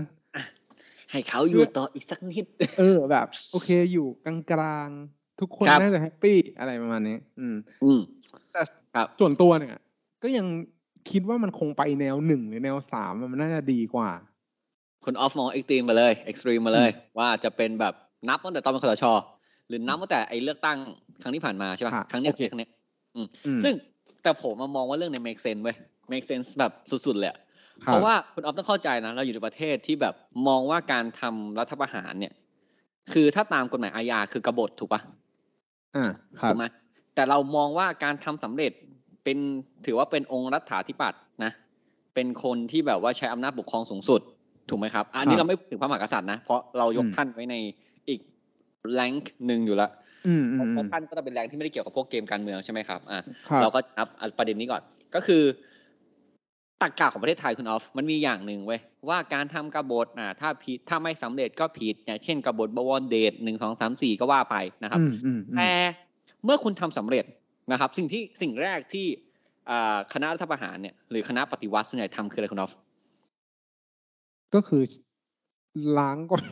[1.12, 2.46] ให้เขาอยู่ต่ออีกสักนิด
[2.80, 8.00] เออแบบ โอเคอยู่กลางๆ ทุกคนครับน่าจะแฮปปี้อะไรประมาณนี้อืม อืม
[8.54, 8.62] แต่
[8.96, 9.76] ครับส่วนตัวเนี่ย
[10.24, 10.46] ก็ยัง
[11.12, 14.10] คิดว่ามันคงไปแนวหนึ่งหรือแนวสามอะมันน่าจะดีกว่า
[15.06, 17.94] คุณออฟมอง extreme มาเลย extreme มาเลย ว่าจะเป็นแบบ
[18.30, 19.06] นับตั้งแต่ตอนเป็นคสช
[19.68, 20.78] หรือนับตั้งแต่ไอ้เลือกตั้ง
[21.22, 22.72] ครั้งที่ผ่านมาใช่ป่ะค่ะครั้งเนี้ยโอเคครั้งเนี้ย
[23.16, 23.28] อืม
[23.64, 23.74] ซึ่ง
[24.24, 25.76] แต่ผมมามองว่าเรื่องใน make sense เว้ย
[26.12, 26.72] make sense แบบ
[27.06, 27.40] สุดๆเลยอะ
[27.86, 30.14] คบเพราะว่าคุณออฟต้องเข้าใจนะ เราอยู่ในประเทศที่แบบ
[30.48, 32.34] มองว่าการทำรัฐประหารเนี่ย
[33.14, 35.02] คือถ้าตามกฎหมายอาญาคือกบฏถูกปะ
[35.96, 36.66] อ่าครับถูกไหม
[37.16, 38.72] แต่เรามองว่าการทำสำเร็จ
[39.24, 39.38] เป็น
[39.86, 41.52] ถือว่าเป็นองค์รัฐาธิปัตย์นะ
[42.16, 44.22] เป็นคนที่แบบว่าใช้อำนาจปกครองสูงสุด
[44.70, 47.56] ถูกไหมครับ อันนี้ครับเราไม่ถึงพระมหากษัตริย์นะ เพราะเรายกอืมท่านไว้ใน
[48.10, 48.20] อีก
[48.94, 49.90] แรงค์หนึ่งอยู่แล้ว
[50.28, 54.82] อืมอืมเพอืราะมท่านก็จะเป็นแรงที่ไม่ได้เกี่ยวกับพวกเกมการเมืองใช่ไหมครับอะครับเราก็นับประเด็นนี้ก่อน
[55.16, 55.44] ก็คือ
[56.82, 65.72] ตักกะของประเทศไทยคุณออฟมันมีอย่างหนึ่งเว้ยว่าการทำกบฏอะถ้าผิดถ้าไม่สำเร็จก็ผิดอย่างเช่นกบฏบวรเดชหนึ่งสองสามสี่ก็ว่าไปนะครับอืมอืมอืมแต่
[66.46, 67.26] เมื่อคุณทำสำเร็จ
[67.72, 69.08] นะครับ สิ่งที่สิ่งแรกที่
[69.70, 72.74] อ่าคณะรัฐประหารเนี่ยหรือคณะปฏิวัติส่วนใหญ่ทำคืออะไรคุณออฟ
[74.54, 74.84] ก็คือ
[75.98, 76.44] ล้างกฎ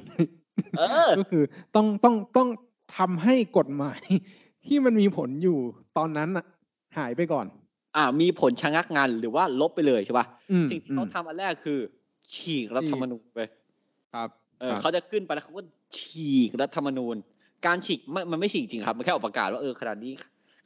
[0.78, 1.44] เออก็คือ
[1.76, 2.50] ต้องต้องต้อง
[2.98, 4.02] ทำให้กฎหมาย
[4.66, 5.58] ที่มันมีผลอยู่
[5.98, 6.46] ตอนนั้นอะ
[6.98, 7.46] หายไปก่อน
[7.96, 11.80] อ่ามีผลชะงักงานหรือว่าลบไปเลยใช่ป่ะอืมสิ่งที่เขาอืมทำอันแรกคือ
[12.34, 13.40] ฉีกรัฐธรรมนูญไป
[14.14, 14.30] ครับ
[14.60, 15.64] เออครับเขาจะขึ้นไปแล้วเขาก็
[15.98, 17.16] ฉีกรัฐธรรมนูญ
[17.66, 20.14] การฉีกไม่มันไม่ฉีกจริงครับมันแค่ออกประกาศว่าเออขณะนี้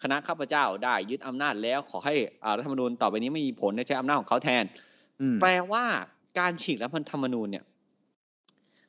[0.03, 2.13] คณะข้าพเจ้าได้ยึดอำนาจแล้วขอให้
[2.43, 4.63] อ่ารัฐธรรมนูญต่อไปนี้ไม่มีผลในใช้อำนาจของเขาแทน
[5.21, 5.83] อืมแปลว่า
[6.39, 7.63] การฉีกรัฐธรรมนูญเนี่ย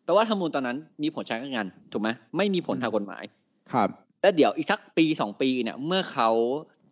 [0.04, 3.24] แปลว่ารัฐธรรมนูญตอนนั้นมีผลใช้งานถูกไหมไม่มีผลทางกฎหมาย
[3.72, 3.88] ครับ
[4.22, 6.30] แล้วเดี๋ยวอีกสักปีสองปีเนี่ย เมื่อเขา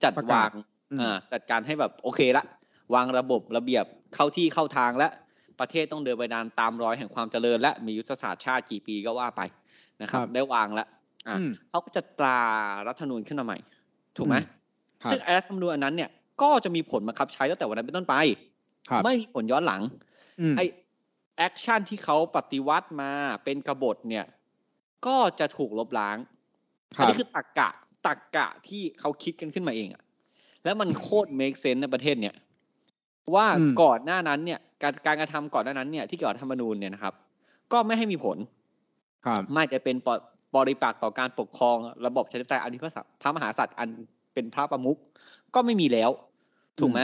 [0.02, 0.75] จัดประกาวาศงอืมอ่า
[1.32, 2.44] จัดการให้แบบโอเคละ
[2.94, 5.08] วางระบบระเบียบเข้าที่เข้าทางและ
[5.60, 9.40] ประเทศต้องเดินไปดานตามรอยแห่งความเจริญ และมียุทธศาสตร์ชาติกี่ปีก็ว่าไป
[10.02, 10.88] นะครับ ได้วางแล้ว
[11.28, 12.40] อะอืมเขาก็จะตรา
[12.88, 13.58] รัฐธรรมนูญขึ้นมาใหม่
[14.16, 14.36] ถูกไหม
[15.02, 16.10] ครับซึ่งไอ้รัฐธรรมนูญอันนั้นเนี่ย
[16.42, 18.14] ก็จะมีผลบังคับใช้ตั้งแต่วันนั้นเป็นต้นไป
[18.90, 19.80] ครับไม่มีผลย้อนหลัง
[20.40, 23.12] อืมไอ้ action ที่เขาปฏิวัติมา
[23.44, 24.24] เป็นกบฏเนี่ย
[25.06, 26.16] ก็จะถูกลบล้าง
[26.96, 27.70] คอันรับนี้คือตักกะ
[28.06, 30.02] ตักกะที่เขาคิดกันขึ้นมาเองอะ
[30.64, 32.34] แล้วมันโคตร make sense ในประเทศเนี่ย
[33.34, 37.14] ว่าอืมก่อนหน้านั้นเนี่ย การการกระทำก่อนหน้านั้นเนี่ยที่เกี่ยวกับรัฐธรรมนูญเนี่ยนะครับ
[37.72, 38.36] ก็ไม่ให้มีผล
[39.26, 40.08] ครับไม่จะเป็นป
[40.56, 43.88] บริปักษ์ต่อการปกครองระบบประชาธิปไตยอันนี้พระสัพระมหากษัตริย์อัน
[44.34, 44.98] เป็นพระประมุข
[45.54, 46.10] ก็ไม่มีแล้ว
[46.80, 47.00] ถูกไหม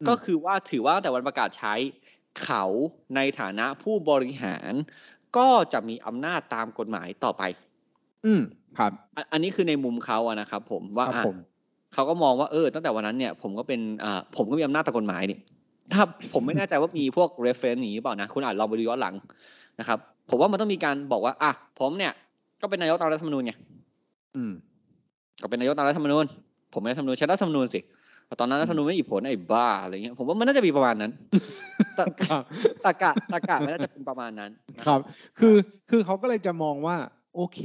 [0.00, 1.74] อืมก็คือว่าถือว่าตั้งแต่วันประกาศใช้
[2.42, 2.64] เขา
[3.16, 4.72] ในฐานะผู้บริหาร
[5.36, 7.42] ก็จะมีอำนาจตามกฎหมายต่อไป
[8.26, 8.42] อืม
[8.78, 11.36] ครับ อันอันนี้คือในมุมเขาอะนะครับผมว่าครับอะผม
[11.94, 15.38] เขาก็มองว่าเออตั้งแต่วันนั้นเนี่ยผมก็เป็นอ่าผมก็มีอำนาจตามกฎหมายนี่
[15.92, 19.14] ถ้าผมไม่แน่ใจว่ามีพวก reference อย่างนี้หรือเปล่านะคุณอาจลองไปดูย้อนหลัง
[19.80, 19.98] นะครับ
[20.30, 22.12] ผมว่ามันต้องมีการบอกว่าอะผมเนี่ย
[22.60, 23.52] ก็เป็นนายกตามรัฐธรรมนูญไง
[24.36, 24.52] อืม
[25.42, 26.24] ก็เป็นนายกตามรัฐธรรมนูญ
[26.72, 27.80] ผมไม่ได้รัฐธรรมนูญใช้รัฐธรรมนูญสิ
[28.26, 31.12] แต่ตอนนั้นรัฐธรรมนูญไม่มีผลไอ้บ้าอะไรเงี้ยผมว่ามันน่าจะมีประมาณนั้น
[31.98, 32.42] ตะครับ
[32.84, 35.00] ตะกะตะกะมันน่าจะเป็นประมาณนั้นนะครับ
[35.38, 35.56] คือ
[35.90, 36.96] คือเขาก็เลยจะมองว่า
[37.34, 37.60] โอเค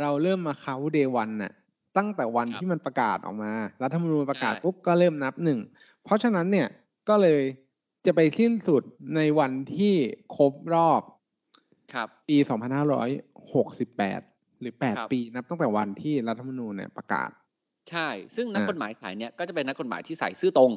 [0.00, 1.52] เราเริ่มมาเขาเดวันน่ะ
[1.96, 3.52] ตั้งแต่วันที่มันประกาศออกมา
[3.82, 5.60] รัฐธรรมนูญประกาศปุ๊บก็เริ่มนับหนึ่ง
[6.04, 6.68] เพราะฉะนั้นเนี่ย
[7.08, 7.42] ก็เลย
[8.06, 8.82] จะไปสิ้นสุด
[9.16, 9.94] ในวันที่
[10.36, 11.02] ครบรอบ
[11.94, 12.36] ครับปี
[13.24, 17.30] 2568 หรือครับ8ปีนับตั้งแต่วันที่รัฐธรรมนูญเนี่ยประกาศ
[17.90, 20.72] ใช่ ซึ่งนักอ่ากฎหมายสายเนี่ยก็จะเป็นนักกฎหมายที่ใส่ซื่อตรง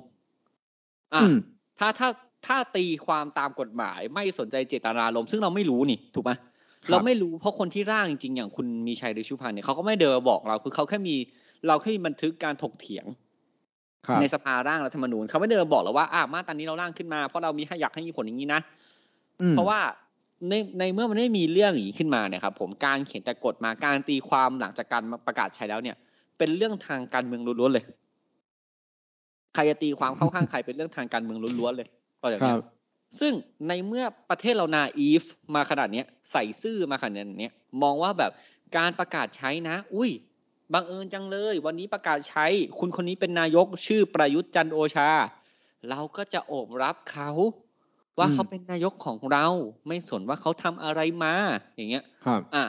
[1.13, 1.37] อะอืม
[1.79, 2.09] ถ้าถ้า
[2.47, 6.46] ถ้าตีความตามกฎหมายไม่สนใจเจตนารมณ์ซึ่งเราไม่รู้นี่ ถูกไหมครับ
[6.89, 11.15] เราไม่รู้เพราะคนที่ร่างจริงๆอย่างคุณมีชัยเดชชุพันธ์เนี่ยเขาก็ไม่เดินมาบอกเราคือเขาแค่มี
[11.67, 13.05] เราแค่มีบันทึกการถกเถียง
[14.07, 18.61] ครับในสภาร่างรัฐธรรมนูญเขาไม่เดินมาบอกเราว่าอ่ามาตรานี้เราร่างขึ้นมาเพราะเรามีให้อยากให้มีผลอย่างนี้นะ
[19.41, 19.79] อืมเพราะว่า
[20.49, 25.95] ในในเมื่อมันไม่มีเรื่องอย่างนี้ขึ้นมาเนี่ยครับผมการเขียนแต่กฎมาการตีความหลังจากการประกาศใช้แล้วเนี่ย
[26.37, 27.85] เป็นเรื่องทางการเมืองล้วนๆเลย
[29.53, 31.87] ใครจะตีความเข้าข้างใครเป็นเรื่องทางการเมืองล้วนๆเลย
[32.21, 32.76] ก็อย่างคนี้รับย
[33.19, 33.33] ซึ่ง
[33.67, 35.23] ในเมื่อประเทศเรานาอีฟ
[35.55, 38.31] มาขนาดเนี้ยใส่ซื่อมาขนาดเนี้ยมองว่าแบบ
[38.77, 40.11] การประกาศใช้นะ อุ้ย
[40.73, 42.45] บังเอิญจังเลย วันนี้ประกาศใช้
[42.79, 45.09] คุณคนนี้เป็นนายกชื่อประยุทธ์จันทร์โอชา
[45.89, 47.29] เราก็จะโอบรับเขา
[48.17, 49.45] ว่าอืมเขาเป็นนายกของเรา
[49.87, 51.33] ไม่สนว่าเขาทำอะไรมา
[51.75, 52.63] อย่างเงี้ย ครับ อะ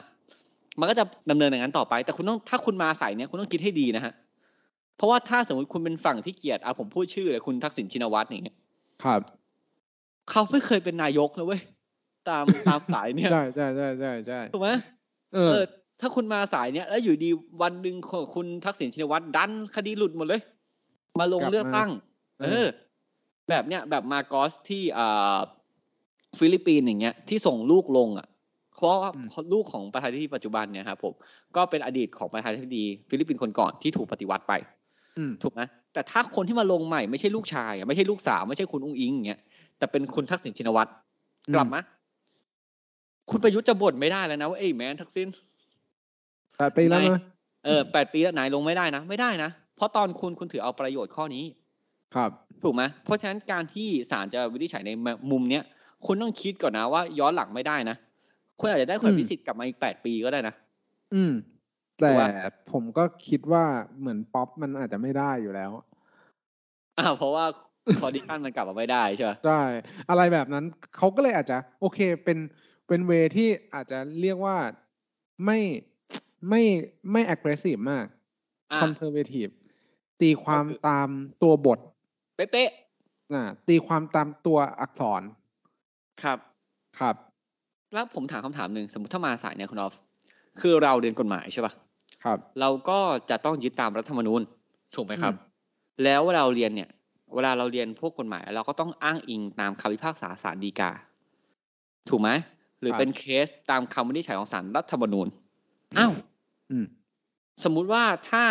[0.79, 4.13] มันก็จะดำเนินอย่างนั้นต่อไป แต่คุณต้องถ้าคุณมาสายเนี้ยคุณต้องคิดให้ดีนะฮะ
[4.97, 8.57] เพราะว่าถ้าสมมติคุณเป็นฝั่งที่เกลียดอะผมพูดชื่อเลยคุณทักษิณชินวัตรอย่างเงี้ย
[9.05, 9.21] ครับ
[10.31, 11.63] เขาไม่เคยเป็นนายกนะเว้ย
[12.29, 14.71] ตามตามสายเนี่ยใช่ใช่ใช่ใช่ใช่ถูกไหม
[15.35, 15.65] เอเอออ
[16.01, 17.31] ถ้าคุณมาสายเนี้ยแล้วอยู่ดี
[17.63, 20.41] วันหนึ่งของคุณทักษิณชินวัตรดันคดีหลุดหมดเลย
[21.21, 21.91] มาลงกลับมาเลือกตั้ง
[22.41, 22.69] เอเอออ
[23.49, 25.39] แบบเนี้ยแบบมาโกอสที่อ่า
[26.39, 28.27] ฟิลิปปินส์อย่างเงี้ยที่ส่งลูกลงอะ
[28.77, 29.11] เพราะว่า
[29.53, 31.15] ลูกของประธานาธิบดีปัจจุบันเนี่ยครับผม
[31.57, 34.53] ก็เป็นอดีตของประธานาธิบดีฟิลิปปินส์คนก่อนที่ถูกปฏิวัติไป
[35.19, 35.61] อืมถูกไหม
[35.93, 39.41] แต่ถ้าคนที่มาลงใหม่ไม่ใช่ลูกชายอะไม่ใช่ลูกสาวไม่ใช่คุณอุ๊งอิ๊งอย่างเงี้ย
[39.79, 40.91] แต่เป็นคุณทักษิณชินวัตร
[41.55, 41.81] กลับมา
[43.31, 45.29] คุณประยุทธ์จะบ่นไม่ได้แล้วนะว่าเอ้ยแมนทักษิณ
[46.59, 47.21] แปดปีแล้วนะ
[47.65, 51.45] เออแปดปีแล้วนายลงไม่ได้นะ ไม่ได้นะ เพราะตอนคุณคุณถือเอาประโยชน์ข้อนี้
[52.15, 52.31] ครับ
[52.63, 54.91] ถูกไหมเพราะฉะนั้นการที่ศาลจะวินิจฉัยใน
[55.31, 55.65] มุมเนี้ย
[56.07, 57.97] คุณต้องคิดก่อนนะว่าย้อนหลังไม่ได้นะ
[58.61, 60.55] คุณอาจจะได้คุณอืมพิสิทธิ์กลับมาอีกแปดปีก็ได้นะ
[61.15, 61.33] อืม
[62.01, 62.29] แต่ถูกปะ
[62.73, 63.65] ผมก็คิดว่า
[63.99, 65.71] เหมือนป๊อปมันอาจจะไม่ได้อยู่แล้ว
[66.99, 67.45] อ่าเพราะว่า
[68.01, 69.63] คอดิชันมันกลับมาไม่ได้ใช่ไหมใช่
[70.11, 70.65] อะไรแบบนั้น
[70.97, 72.39] เขาก็เลยอาจจะ โอเคเป็น
[72.89, 74.57] เป็นเวที่อาจจะเรียกว่า
[75.45, 75.59] ไม่
[76.49, 76.63] ไม่
[77.13, 78.07] ไม่ aggressive มาก
[78.73, 79.53] อ่า conservative
[80.21, 81.09] ตีความก็คือตาม
[81.43, 81.79] ตัวบท
[82.37, 82.71] เป๊ะ
[83.35, 86.39] นะตีความตามตัวอักษรๆครับ
[86.99, 87.15] ครับ
[87.95, 89.95] แล้วผมถามคำถามหนึ่งสมมติถ้ามาสายเนี่ยคุณออฟ
[90.61, 91.73] คือเราเรียนกฎหมายใช่ป่ะ
[92.25, 92.99] ครับ เราก็
[93.31, 94.41] จะต้องยึดตามรัฐธรรมนูญ
[94.95, 96.89] ถูกไหมครับอืมแล้วเวลาเราเรียนเนี่ย
[97.35, 100.91] เวลาเราเรียนพวกกฎหมาย เราก็ต้องอ้างอิงตามคำพิพากษาศาลฎีกา
[102.09, 102.31] ถูกไหม
[102.81, 105.29] หรือเป็นเคสตามคำวินิจฉัยของศาลรัฐธรรมนูญ
[105.99, 106.13] อ้าว
[106.71, 106.87] อืม
[107.65, 108.45] สมมุติว่าถ้า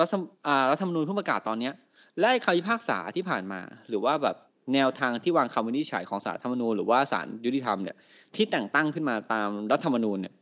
[0.00, 1.74] รัฐธรรมอ่ารัฐธรรมนูญเพิ่งประกาศตอนเนี้ย
[2.18, 4.36] และไอ้คำพิพากษาที่ผ่านมา หรือว่าแบบ
[4.74, 7.96] แนวทางที่วางคำวินิจฉัยของศาลรัฐธรรมนูญหรือว่าศาลยุติธรรมเนี่ย
[8.34, 10.34] ที่แต่งตั้งขึ้นมาตามรัฐธรรมนูญเนี่ย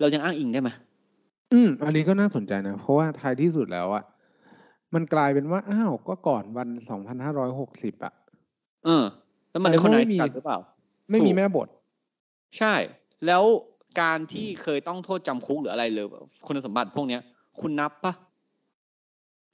[0.00, 0.70] เรายังอ้างอิงได้ไหม
[1.52, 4.04] อืม อันนี้ก็น่าสนใจนะ เพราะว่าท้ายที่สุดแล้วอะ
[4.94, 8.12] มันกลายเป็นว่าอ้าวก็ก่อนวันสองพันห้าร้อยหกสิบอะ
[8.84, 9.04] เออ
[9.50, 10.58] แล้วมันแต่ได้คนไหนไม่มีกัดหรือเปล่า
[11.10, 11.68] ไม่ถูมีกแม่บท
[12.58, 12.74] ใช่
[13.26, 13.42] แล้ว
[14.00, 16.06] การที่เคยต้องโทษจำคุกหรืออะไรเลย
[16.46, 17.22] คุณสมบัติพวกเนี้ย
[17.60, 18.12] คุณนับปะ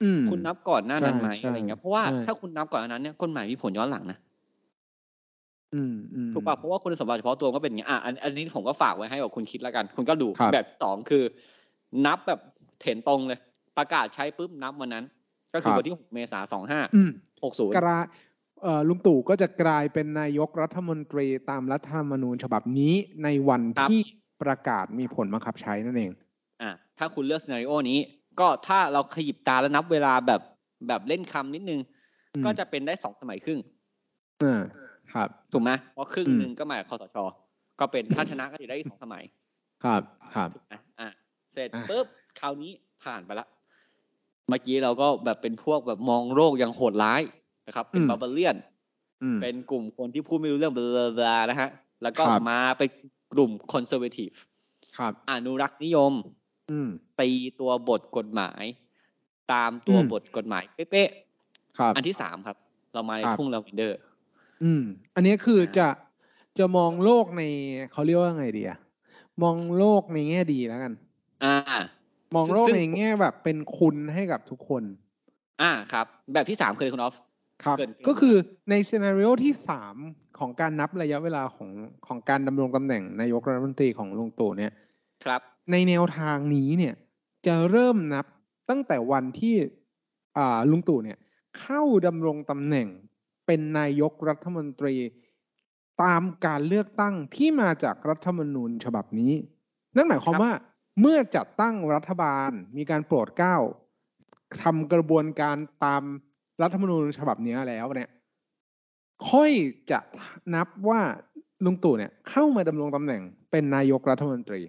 [0.03, 4.17] อืมคุณนับก่อนหน้านั้นไหมใช่อะไรเงี้ยเพราะว่าใช่ถ้าคุณนับก่อนหน้านั้นเนี่ยกฎหมายมีผลย้อนหลังนะ
[5.73, 11.23] อืมอืมถูกป่ะเพราะว่าคุณสมบัติเฉพาะตัวก็เป็นอย่างเงี้ยอะอันอันนี้ผมก็ฝากไว้ให้กับคุณคิดแล้วกัน คุณก็ดูครับแบบสองคือ
[12.05, 12.39] นับแบบ
[12.79, 13.39] เถนตรงเลย
[13.77, 15.05] ประกาศใช้ปุ๊บนับวันนั้น
[15.53, 17.11] ก็คือวันที่หกเมษาสองห้าอืม
[17.43, 18.05] หกศูนย์กลาย
[18.63, 24.01] เอ่อลุงตู่ก็จะกลายเป็นนายกรัฐมนตรีตามรัฐธรรมนูญฉบับนี้ในวันที่
[24.41, 26.11] ประกาศมีผลบังคับใช้นั่นเอง
[26.61, 27.99] อะถ้าคุณเลือกซีนารีโอนี้
[28.39, 30.41] ก็ถ้าเราขยิบตาแล้วนับเวลาแบบ
[30.87, 31.79] แบบเล่นคำนิดนึง
[32.35, 33.59] อืมก็จะเป็นได้สองสมัยครึ่ง
[34.43, 34.61] อ่า
[35.13, 37.17] ครับ ถูกไหมเพราะครึ่งอืมหนึ่งก็มาจากคอสช
[37.79, 39.23] ก็เป็นถ้าชนะก็จะได้อีกสองสมัย
[39.83, 40.01] ครับ
[40.35, 41.09] ครับถูกไหมอะ
[41.53, 42.05] เสร็จอะปุ๊บ
[42.39, 42.71] คราวนี้
[43.03, 43.47] ผ่านไปละ
[44.49, 47.21] เมื่อกี้เราก็แบบเป็นพวกแบบมองโลกอย่างโหดร้าย
[47.67, 48.55] นะครับ เป็น barbarian
[49.23, 51.69] อืมเป็นกลุ่มคนที่พูดไม่รู้เรื่อง blah blah นะฮะ
[52.03, 52.89] แล้วก็ครับมาเป็น
[53.33, 54.31] กลุ่ม conservative
[54.97, 56.13] ครับอนุรักษ์นิยม
[56.71, 56.89] อืม
[57.21, 57.29] ตี
[57.59, 58.63] ตัวบทกฎหมาย
[59.53, 61.09] ตามตัวอืมบทกฎหมายเป๊ะ
[61.77, 62.57] ครับๆอันที่สามครับ
[62.93, 63.99] เรามาในครับทุ่งลาเวนเดอร์
[64.63, 64.83] อืม
[65.15, 65.87] อันนี้คืออ่าจะ
[66.57, 67.41] จะมองโลกใน
[67.91, 68.77] เขาเรียกว่าไงดีอะ
[69.43, 70.93] มองโลกในแง่ดีแล้วกัน
[71.43, 71.55] อ่า
[72.35, 74.83] มองโลกซึ่งในแง่แบบเป็นคุณให้กับทุกคน
[75.61, 77.15] อ่าครับ แบบที่สามคืออะไรคุณออฟ
[77.63, 78.35] ครับเกินเกินก็คือ
[78.69, 79.95] ในซีนารีโอที่สาม
[80.39, 81.69] ของการนับระยะเวลาของ
[82.07, 84.71] ของการดำรงตำแหน่งนายกรัฐมนตรีของลุงตู่เนี่ย
[85.25, 85.41] ครับ
[85.71, 86.93] ในแนวทางนี้เนี่ย
[87.45, 88.25] จะเริ่มนับ
[88.69, 89.55] ตั้งแต่วันที่
[90.37, 91.17] อ่าลุงตู่เนี่ย
[91.59, 92.87] เข้าดำรงตำแหน่ง
[93.45, 94.95] เป็นนายกรัฐมนตรี
[96.03, 99.33] ตามการเลือกตั้งที่มาจากรัฐธรรมนูญฉบับนี้
[99.95, 100.51] นั่นหมายความครับว่า
[100.99, 103.57] เมื่อจัดตั้งรัฐบาลมีการโปรดเกล้า
[104.63, 106.03] ทำกระบวนการตาม
[106.61, 108.09] รัฐธรรมนูญฉบับนี้แล้วเนี่ย
[109.29, 109.51] ค่อย
[109.91, 109.99] จะ
[110.55, 111.01] นับว่า
[111.65, 114.61] ลุงตู่เนี่ย เข้ามาดำรงตำแหน่งเป็นนายกรัฐมนตรี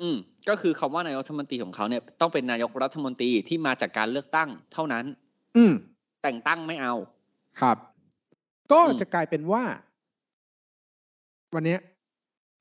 [0.00, 0.16] อืม
[0.48, 5.04] ก็คือคำว่านายกรัฐมนตรีของเขาเนี่ย ต้องเป็นนายกรัฐมนตรีที่มาจากการเลือกตั้งเท่านั้น
[5.56, 5.72] อืม
[6.22, 6.94] แต่งตั้งไม่เอา
[7.60, 7.76] ครับ
[8.72, 9.64] ก็อืมจะกลายเป็นว่า
[11.54, 11.80] วันเนี้ย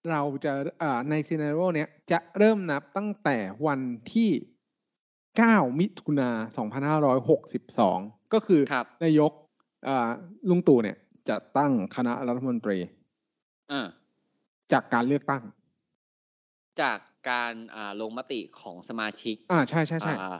[0.09, 3.37] เราจะอ่าในซีนารีโอเนี้ยจะเริ่มนับตั้งแต่
[3.67, 3.81] วัน
[4.13, 4.31] ที่
[5.09, 6.29] 9 มิถุนา
[7.51, 9.31] 2562 ก็คือครับนายก
[9.87, 10.09] อ่า
[10.49, 10.97] ลุงตู่เนี่ย
[11.29, 12.77] จะตั้งคณะรัฐมนตรี
[13.71, 13.87] อ่า
[14.71, 15.43] จากการเลือกตั้ง
[16.81, 20.37] จากการอ่าลงมติของสมาชิก อ่าใช่ใช่ใช่อ่า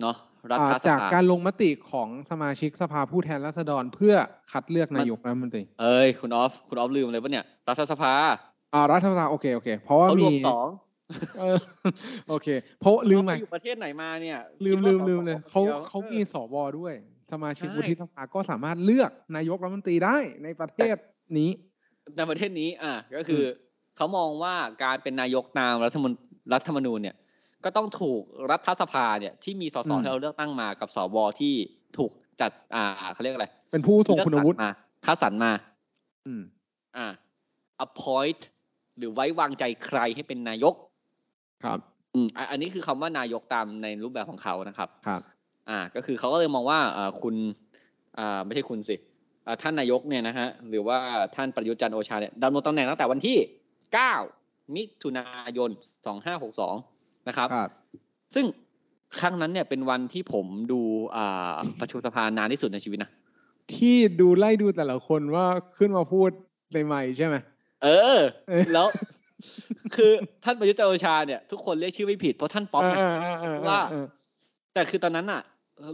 [0.00, 0.16] เนาะ
[0.50, 4.14] รัฐอ่าสจากภาการลงมติของสมาชิกสภาผู้แทนราษฎรเพื่อ
[4.52, 8.14] คัดเลือกนายกรัฐมนตรี เอ้ย คุณออฟ คุณออฟลืมเลยปะเนี่ย รัฐสภา
[8.74, 10.68] อ่ารัฐสภาโอเคโอเค เพราะว่าเขารมีวมสอง
[11.38, 11.58] เออ
[12.28, 12.48] โอเค
[12.80, 16.94] เพราะลืมไปไปอยู่ประเทศไหนมาเนี่ย ลืมคิลืดมว่าลืมเลยสเขาดียวเขามีออสวด้วย
[17.32, 20.96] สมาชิกใช่วุฒิสภาก็สามารถเลือกนายกรัฐมนตรีได้ในประเทศ
[21.38, 21.50] นี้
[22.16, 23.46] ในประเทศนี้ อะก็คืออ
[23.96, 26.12] เขามองว่าการเป็นนายกตามรัฐมน
[26.52, 27.16] รัฐธรรมนูญเนี่ย
[27.64, 31.54] ก็ต้องถูกรัฐสภาเนี่ยที่มีสสอืมที่เราเลือกตั้งมากับสวที่
[31.98, 34.70] ถูกจัด อ่าเขาเรียกอะไร เป็นผู้ทรงคุณวุฒิเลือกสรรมา
[35.06, 35.52] คัดสรรมา
[36.26, 36.42] อืม
[36.96, 37.06] อ่า
[37.84, 38.42] appoint
[38.98, 40.74] หรือไว้วางใจใครให้เป็นนายก
[41.64, 41.78] ครับ
[42.14, 45.20] อืมอะอันนี้คือคำว่านายกตามในรูปแบบของเขานะครับ ครับ
[45.70, 47.34] อ่า ก็คือเขาก็เลยมองว่าอ่าคุณ
[48.18, 48.96] อ่าไม่ใช่คุณสิ
[49.46, 50.98] อ่าท่านนายกเนี่ยนะฮะ หรือว่า
[51.34, 53.36] ท่านประยุทธ์จันทร์โอชาเนี่ยดำรงตำแหน่งตั้งแต่วันที่
[54.06, 55.26] 9มิถุนา
[55.56, 55.70] ยน
[56.48, 57.70] 2562นะครับครับ
[58.34, 58.46] ซึ่ง
[59.20, 60.80] ครั้งนั้นเนี่ยเป็นวันที่ผมดู
[61.16, 63.10] อ่าประชุมสภานานที่สุดในชีวิตนะ
[63.74, 66.30] ที่ดูไล่ดูแต่ละคนว่าขึ้นมาพูด
[66.72, 67.36] ในไมค์ใช่ไหม
[67.82, 68.88] เออเออ แล้ว
[69.94, 70.12] คือ
[70.44, 74.06] ท่านประยุทธ์จันทร์โอชาเนี่ยทุกคนเรียกชื่อไม่ผิดเพราะท่านป๊อปไงเออเออเออเออว่าเออ
[74.74, 75.42] แต่คือตอนนั้นอะ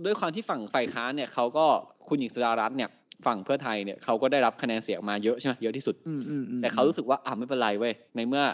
[0.04, 1.66] ด้วยความที่ฝั่งฝ่ายค้านเนี่ยเขาก็
[2.08, 2.90] คุณหญิงสุดารัตน์เนี่ย
[3.26, 8.44] ฝั่งเพื่อไทยเนี่ยเขาก็ได้รับคะแนนเสียงมาเยอะใช่ไหมเยอะที่สุดอืมอืมอืมแต่เขารู้สึกว่าอ่าไม่เป็นไรเว้ยในเมื่อ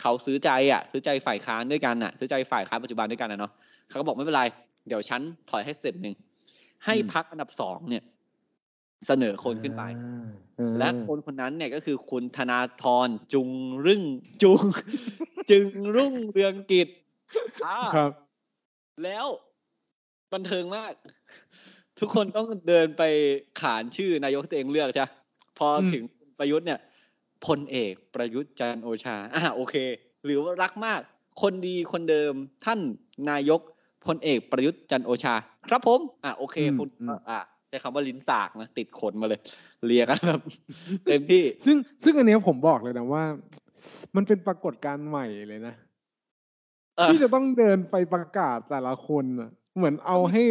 [0.00, 3.52] เขาซื้อใจอะ ซื้อใจฝ่ายค้านด้วยกันอะ ซื้อใจฝ่ายค้านปัจจุบันด้วยกันนะเนาะ
[3.88, 4.44] เขาก็บอกไม่เป็นไร
[4.88, 6.14] เดี๋ยวฉันถอยให้เสร็จหนึ่ง
[6.84, 8.02] ให้พักอันดับสองเนี่ย
[9.06, 13.48] เสนอคนขึ้นไปอ่าและคนคนนั้นเนี่ยก็คือคุณธนาธรจุง
[13.86, 14.02] รึ่ง
[14.42, 14.62] จุง
[15.50, 15.64] จึง
[15.96, 16.88] รุ่งเรืองกิจ
[17.66, 18.12] อ่าครับ
[19.04, 19.26] แล้ว
[20.32, 20.92] บันเทิงมาก
[21.98, 23.02] ทุกคนต้องเดินไป
[23.60, 25.12] ขานชื่อนายกที่ตัวเองเลือกใช่ปะ
[25.58, 26.02] พออมถึง
[26.38, 26.80] ประยุทธ์เนี่ย
[27.46, 29.74] พลเอกประยุทธ์จันทร์โอชาอ่าโอเค
[30.24, 31.00] หรือว่ารักมาก
[31.42, 32.32] คนดีคนเดิม
[32.64, 32.80] ท่าน
[33.30, 33.60] นายก
[34.06, 35.34] พลเอกประยุทธ์จันทร์โอชา
[35.68, 39.40] ครับผม อ่าโอเคอืมพูดอืมอ่าใช้คำว่าลิ้นสากนะติดขนมาเลย
[39.86, 40.40] เลียกันแบบ
[41.06, 43.24] เต็มที่ ซึ่งซึ่งอันเนี้ยผมบอกเลยนะว่า
[44.16, 45.74] มันเป็นปรากฏการณ์ใหม่เลยนะ
[46.96, 50.42] เออที่จะต้องเดินไปประกาศแต่ละคนอะเหมือนเอาให้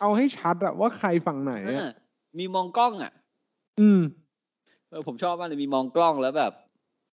[0.00, 1.90] เอาให้ชัดอะว่าใครฝั่งไหนเออะอ
[2.38, 3.12] มีมองกล้องอะ
[3.80, 4.00] อืม
[4.90, 6.52] เออผมชอบมากเลยมีมองกล้องแล้วแบบ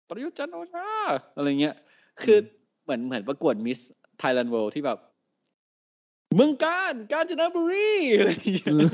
[0.08, 0.88] ประยุทธ์จันทร์โอชา
[1.36, 1.76] อะไรเงี้ย
[2.22, 2.38] คือ
[2.84, 3.78] เหมือนเหมือนประกวดมิส
[4.18, 4.98] ไทยแลนด์เวิลด์ที่แบบ
[6.34, 8.88] เมืองการกาญจนบุรีอะไรเงี้ยอืม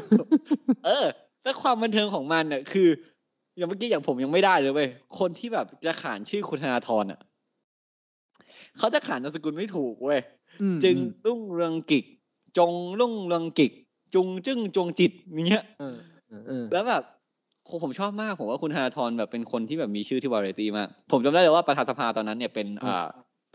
[0.87, 1.07] เออ
[1.43, 2.89] แล้วความบันเทิงของมันเนี่ยคือ
[3.57, 7.21] อย่างเมื่อกี้อย่างผมยังไม่ได้เลยเว้ยคนที่แบบจะขานชื่อคุณธนาธรอะ
[8.79, 10.21] เขาจะขานนามสกุลไม่ถูกเว้ย
[10.63, 12.05] อืมจึงรุ่งเรืองกิจ
[12.59, 13.73] จงรุ่งเรืองกิจ
[14.15, 15.97] จุงจึ้งจวงจิตอย่างเงี้ยเออ
[16.29, 17.03] เออเออแล้วแบบ
[17.65, 23.07] โหผมชอบมากผมว่าคุณธนาธรแบบเป็นคนที่แบบมีชื่อที่วาไรตี้มาก ผมจำได้เลยว่าประธานสภาตอนนั้นเนี่ยเป็นอ่า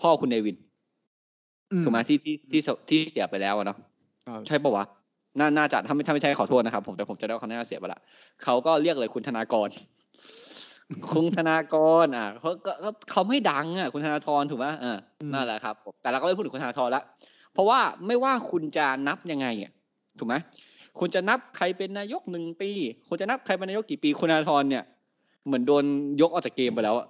[0.01, 0.64] พ่อคุณเนวินอื
[1.83, 3.77] ถูกไหมที่ที่ที่ที่เสียไปแล้วอะเนาะ
[4.27, 4.85] ครับใช่ปะวะ
[5.39, 7.99] น่าน่าจะถ้าไม่ถ้าไม่ใช่ขอโทษนะครับ ผมแต่ผมจะได้ว่าเขาน่าจะเสียไปละ
[8.43, 9.69] เขาก็เรียกเลยคุณธนากร
[11.11, 14.97] คุณธนากรอะเขาก็ก็เขาไม่ดังอะ คุณธนาธรถูกไหมอ่า
[15.33, 17.03] นั่นแหละครับผมแต่เราก็ไม่พูดถึงคุณธนาธรละ
[17.53, 19.71] เพราะว่าไม่ว่าคุณจะนับยังไงอะ
[20.19, 20.35] ถูกไหม
[20.99, 22.71] คุณจะนับใครเป็นนายกหนึ่งปี
[23.09, 24.83] คุณจะนับใครเป็นนายกกี่ปีคุณธนาธรเนี่ย
[25.45, 25.83] เหมือนโดน
[26.21, 27.07] ยกออกจากเกมไปแล้วอะ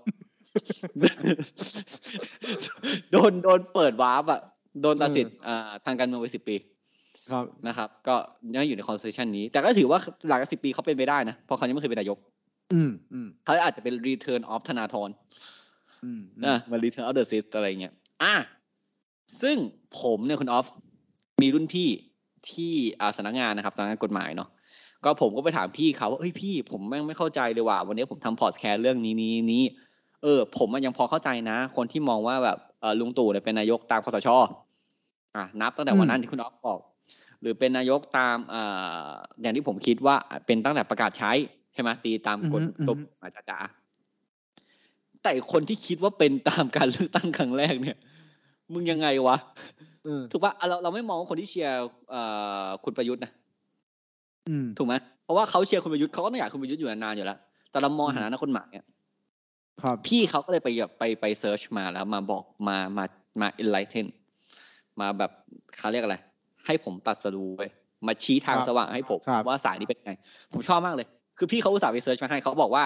[3.12, 4.42] โดนโดนเปิดวาร์ปอะ
[4.82, 6.56] โดนตัดสิทธิ์อ่าทางการเมืองไปสิบปี
[7.32, 8.16] ครับนะครับ ก็
[8.56, 12.18] ยังอยู่ในคอนเซชันนี้ แต่ก็ถือว่าหลังจากสิบปีเขาเป็นไปได้นะเพราะเขายังไม่เคยเป็นนายก
[12.74, 15.10] อืมอืมเขาอาจจะเป็น return of ธนาธร
[16.04, 18.36] อืมนะมา return of the Sith อะไรเงี้ยอะ
[19.42, 19.58] ซึ่ง
[20.02, 20.68] ผมเนี่ยคุณออฟ
[21.42, 21.90] มีรุ่นพี่
[22.52, 24.50] ที่อาสำนักงานนะครับสำนักงานกฎหมายเนาะ
[25.04, 29.64] ก็ผมก็ไปถามพี่เขาว่าเอ้ยพี่ผมแม่งไม่เข้าใจเลยว่ะวันนี้ผมทำพอดแคสต์เรื่องนี้นี้นี้
[30.26, 34.30] เออ ผมอะยังพอเข้าใจนะ คนที่มองว่าแบบเออลุงตู่เนี่ยเป็นนายกตามคสช
[35.36, 36.80] อะนับตั้งแต่วันนั้นที่คุณออฟบอก
[37.42, 39.12] หรือเป็นนายกตามอ่า
[39.42, 41.32] อย่างที่ผมคิดว่าเป็นตั้งแต่ประกาศใช้
[41.74, 43.42] ใช่ไหมตีตามกฎตุบอาจจะ
[45.24, 47.98] แต่คนที่คิดว่าเป็นตามการเลือกตั้งครั้งแรกเนี่ย
[48.74, 49.38] มึงยังไงวะ
[50.04, 51.76] เออถูกปะอะเราเราไม่มองว่าคนที่เชียร์
[52.10, 52.22] เอ่
[52.66, 53.32] อคุณประยุทธ์นะ
[54.50, 57.38] อืมถูกไหมเพราะว่าเขาเชียร์คุณประยุทธ์เขาก็ต้องอยากให้คุณประยุทธ์อยู่นานๆอยู่แล้ว
[57.72, 58.95] แต่เรามองอืมฐานะนักกฎหมายเนี่ยครับ
[60.08, 63.06] พี่เขาก็เลยไปแบบไปไปเซิร์ชมาแล้วมาบอกมามา
[63.42, 64.08] มา enlighten
[65.00, 65.32] มาแบบ
[65.80, 66.18] เขาเรียกอะไร
[66.66, 67.64] ให้ผมตัดสรู้ไป
[68.08, 70.14] มาชี้ทางครับสว่างให้ผมครับว่าสายนี้เป็นไง
[70.54, 71.08] ผมชอบมากเลย
[71.38, 72.84] คือพี่เขาอุตส่าห์ไปเซิร์ชมาให้เขาบอกว่า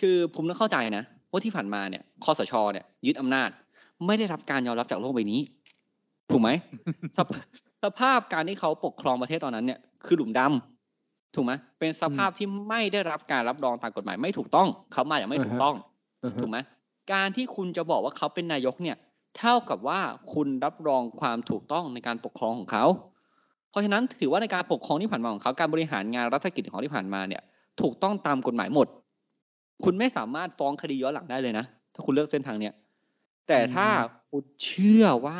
[0.00, 3.50] คือผมต้องเข้าใจนะว่าที่ผ่านมาเนี่ยคอสชเนี่ยยึดอำนาจ
[4.06, 5.40] ไม่ได้รับการยอมรับจากโลกใบนี้
[6.30, 6.50] ถูกไหม
[7.16, 7.30] สภ
[7.84, 10.75] สภาพการที่เขาปกครองประเทศตอนนั้นเนี่ย คือหลุมดำ
[11.36, 15.74] ถูกไหมเป็นสภาพที่ไม่ได้รับการรับรองตามกฎหมายไม่ถูกต้องเขามาอย่างไม่ถูกต้อง
[16.24, 16.58] อือฮะถูกไหม
[17.12, 18.96] การที่คุณจะบอกว่าเขาเป็นนายกเนี่ย
[19.38, 20.00] เท่ากับว่า
[20.34, 22.84] คุณรับรองความถูกต้องในการปกครองของเขา
[23.70, 27.42] เพราะฉะนั้นถือว่าในการปกครองที่ผ่านมาของเขาการบริหารงานรัฐกิจของเขาที่ผ่านมาเนี่ย
[27.82, 28.86] ถูกต้องตามกฎหมายหมด
[29.84, 31.64] คุณไม่สามารถฟ้องคดีย้อนหลังได้เลยนะ
[31.94, 32.74] ถ้าคุณเลือกเส้นทางเนี้ย
[33.48, 33.86] แต่ถ้า
[34.30, 35.38] คุณเชื่อว่า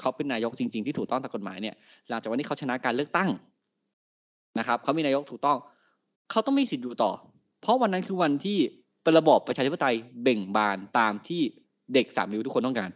[0.00, 1.74] เขาเป็นนายกจริง ๆ ที่ถูกต้องตามกฎหมายเนี่ย
[2.08, 3.30] หลังจากวันนี้เขาชนะการเลือกตั้ง
[4.58, 5.58] นะครับเขามีนายกถูกต้อง
[6.30, 7.10] เขาต้องมีสิทธิ์อยู่ต่อ
[7.60, 8.58] เพราะวันนั้นคือวันที่
[9.02, 11.42] เป็นระบอบประชาธิปไตยเบ่งบานตามที่
[11.94, 12.90] เด็กสามนิ้วทุกคนต้องการ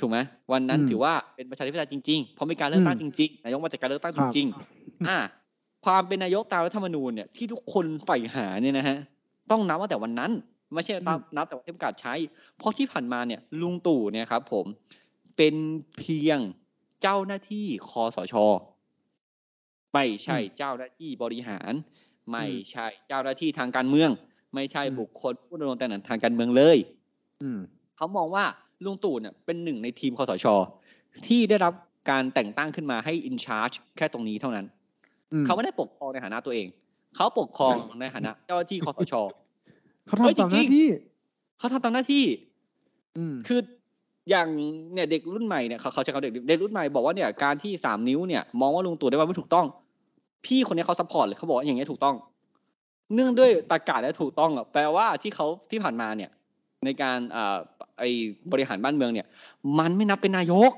[0.00, 0.18] ถูกไหม
[0.52, 5.18] วันนั้นอืมถือว่าเป็นประชาธิปไตยจริงๆเพราะมีการเลือกตั้งจริงๆนายกมาจากการเลือกตั้งคจรับริงๆอ่า
[5.84, 8.98] ความเป็นนายกตามรัฐธรรมนูญเนี่ยที่ทุกคนใฝ่หาเนี่ยนะฮะ
[9.50, 10.30] ต้องนับว่าแต่วันนั้น
[10.74, 12.14] ไม่ใช่นับนับแต่วันที่ประกาศใช้
[12.58, 14.64] เพราะที่ผ่านมาเนี่ยลุงตู่เนี่ยครับผม
[15.36, 15.54] เป็น
[15.98, 16.38] เพียง
[17.02, 18.34] เจ้าหน้าที่คอสช
[19.94, 21.72] ไม่ใช่เจ้าหน้าที่บริหาร
[22.32, 24.10] ไม่ใช่เจ้าหน้าที่ทางการเมือง
[24.54, 26.76] ไม่ใช่บุคคลผู้ดำรงตำแหน่งทางการเมืองเลย
[27.42, 27.58] อืม
[27.96, 28.44] เขามองว่า
[28.84, 30.46] ลุงตู่เนี่ยเป็นหนึ่งในทีมคอสช
[31.26, 31.72] ที่ได้รับ
[32.10, 34.66] การแต่งตั้งขึ้นมาให้อินชาร์จแค่ตรงนี้เท่านั้น
[35.32, 36.66] อืมเขาไม่ได้ปกครองในฐานะตัวเอง
[37.16, 39.14] เขาปกครองในฐานะเจ้าหน้าที่คอสช
[40.06, 40.86] เขาเฮ้ยทำตามหจริน้างๆที่
[41.58, 42.24] เขาทำตามหน้าที่
[43.18, 43.60] อืมคือ
[44.30, 44.46] อย่าง
[44.94, 49.66] เนี่ยเด็กรุ่นใหม่เนี่ยเขาเขาใช้คำเด็กเด็กรุ่นใหม่บอกว่าเนี่ยการที่สามนิ้วเนี่ยมองว่าลุงตู่ได้ว่าไม่ถูกต้อง
[50.46, 52.16] พี่คนนี้เขา support เลยเขาบอกว่าอย่างเงี้ยถูกต้อง
[53.14, 56.30] เนื่องด้วยตากาศและถูกต้องอะแปลว่าที่เขาที่ผ่านมาเนี่ย
[56.84, 57.56] ในการอ่า
[57.98, 58.02] ไอ
[58.52, 59.26] บริหารบ้านเมืองเนี่ย
[59.78, 60.72] มันไม่นับเป็นนายก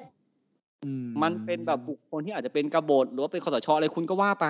[0.84, 0.90] อื
[1.22, 4.46] มันเป็นแบบบุคคลที่อาจจะเป็นกบฏหรือว่าเป็นคสชอะไรคุณก็ว่าไป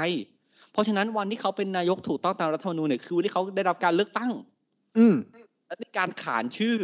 [0.73, 4.31] เพราะฉะนั้นวันที่เขาเป็นนายกถูกต้องตามรัฐธรรมนูญเนี่ยคือวันที่เขาได้รับการเลือกตั้ง
[4.99, 5.15] อืม
[5.67, 6.77] และในการขานชื่อ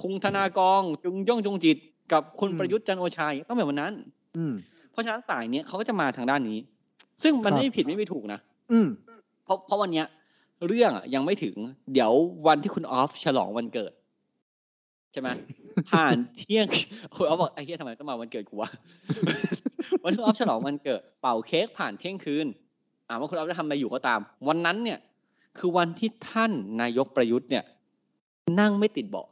[0.00, 1.76] คุงธนากรจุงย่องจงจิต
[2.12, 3.92] กับคุณอืมประยุทธ์จันทร์โอชาต้องเป็นวันนั้น
[4.36, 4.52] อืม
[4.90, 6.58] เพราะฉะนั้นสายเนี้ยเขาก็จะมาทางด้านนี้
[7.22, 8.40] ซึ่งมันครับไม่ผิดไม่มีถูกนะ
[8.72, 8.86] อืม
[9.44, 10.06] เพราะเพราะวันเนี้ย
[10.66, 11.56] เรื่องอะยังไม่ถึง
[11.92, 12.12] เดี๋ยว
[12.46, 13.92] วันที่คุณออฟฉลองวันเกิด
[15.12, 15.28] ใช่ไหม
[15.90, 16.66] ผ่านเที่ยง
[17.16, 18.70] คุณออฟบอกไอ้เหี้ยทำไมต้องมาวันเกิดกูวะ
[20.04, 22.46] วันที่คุณออฟฉลองวันเกิด เป่าเค้กผ่านเที่ยงคืน
[23.08, 24.98] อ่าว่าคุณออฟจะทำอะไรอยู่ก็ตาม วันนั้นเนี่ย
[25.58, 27.64] คือวันที่ท่านนายกประยุทธ์เนี่ย
[28.60, 29.26] นั่งไม่ติดเบาะ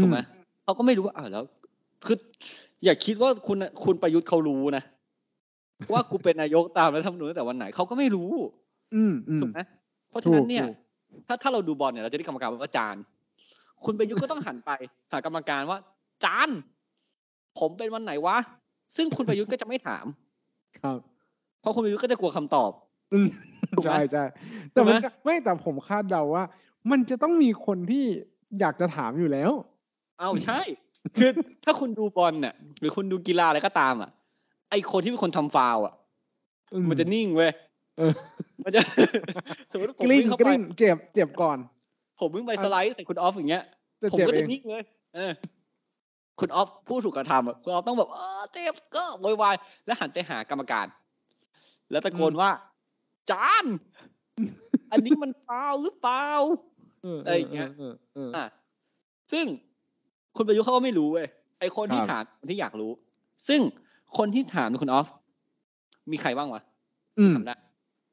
[0.00, 0.18] ถูกไหม
[0.64, 1.44] เขาก็ไม่รู้ว่าอ่าแล้ว
[2.06, 2.16] คือ
[2.84, 4.82] อย่าคิดว่าคุณคุณประยุทธ์เขารู้นะ
[5.92, 8.30] ว่ากูเป็นนายกตามรัฐธรรมนูญตั้งแต่วันไหนเขาก็ไม่รู้
[8.94, 9.60] อืมอืมถูกไหม
[10.08, 10.76] เพราะฉะนั้นเนี่ยถูก
[11.26, 12.96] ถ้าถ้าเราดูบอลเนี่ยเราจะได้กรรมการว่าจาน
[13.84, 14.70] คุณประยุทธ์ก็ต้องหันไป
[15.12, 15.78] หากรรมการว่า
[16.24, 16.48] จาน
[17.58, 18.36] ผมเป็นวันไหนวะ
[18.96, 20.06] ซึ่งคุณประยุทธ์ก็จะไม่ถาม
[20.80, 20.98] ครับ
[21.60, 22.70] เพราะคุณประยุทธ์ก็จะกลัวคำตอบ
[23.12, 23.28] อืม
[23.76, 24.24] ถูกไหมใช่ใช่
[24.72, 26.44] แต่มันถูกไหมก็ไม่แต่ผมคาดเดาว่า
[26.90, 28.04] มันจะต้องมีคนที่
[28.60, 29.50] อยากจะถามอยู่แล้ว
[30.18, 30.60] เอาใช่
[31.16, 31.30] คือ
[31.64, 34.10] ถ้าคุณดูบอลเนี่ยหรือคุณดูกีฬาอะไรก็ตามอะ
[34.70, 35.94] ไอคนที่เป็นคนทำฟาวล์อะ
[36.72, 37.52] อืมันจะนิ่งเว้ย
[37.98, 38.12] เออ
[38.64, 38.80] มันจะ
[39.72, 41.58] สมมติผมกลิ้งวิ่งเข้ากไปลิ้งเจ็บเจ็บก่อน
[42.20, 43.64] ผมวิ่งไปสไลด์ใส่คุณออฟอย่างเงี้ย
[44.02, 44.82] จะผมเจ็บก็เอจะงนิ่งเลย
[45.14, 45.32] เออ
[46.40, 49.54] คุณออฟผู้ถูกกระทำอะคุณออฟต้องแบบเออเจ็บก็โวยวาย
[49.86, 50.86] แล้วหันไปหากรรมการ
[51.90, 52.50] แล้วตะโกนว่า
[53.30, 53.66] จาน
[54.92, 56.26] อันนี้มันฟาวล์หรือเปล่า
[57.02, 58.44] เอออะไรอย่างเงี้ยเออเออเอออะ
[59.32, 59.46] ซึ่ง
[60.38, 61.26] คุณประยุทธ์เขาก็ไม่รู้เว้ย
[61.60, 62.92] ไอคนที่ครับถามคนที่อยากรู้
[63.48, 63.60] ซึ่ง
[64.18, 65.06] คนที่ถามคุณออฟ
[66.10, 66.62] มีใครบ้างวะ
[67.18, 67.56] อืมทำได้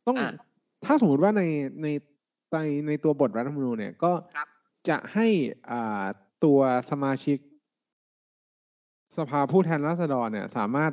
[0.08, 0.30] ต้องอะ
[0.86, 1.44] ถ้าสมมติว่าใน
[1.82, 1.88] ใน
[2.54, 2.58] ใน
[2.88, 4.48] ในตัวบทรัฐธรรมนูญเนี่ยก็ครับ
[4.90, 5.28] จะให้
[5.72, 6.06] อ่า
[6.44, 6.60] ตัว
[6.92, 7.38] สมาชิก
[9.18, 10.92] สภาผู้แทนราษฎรเนี่ย สามารถ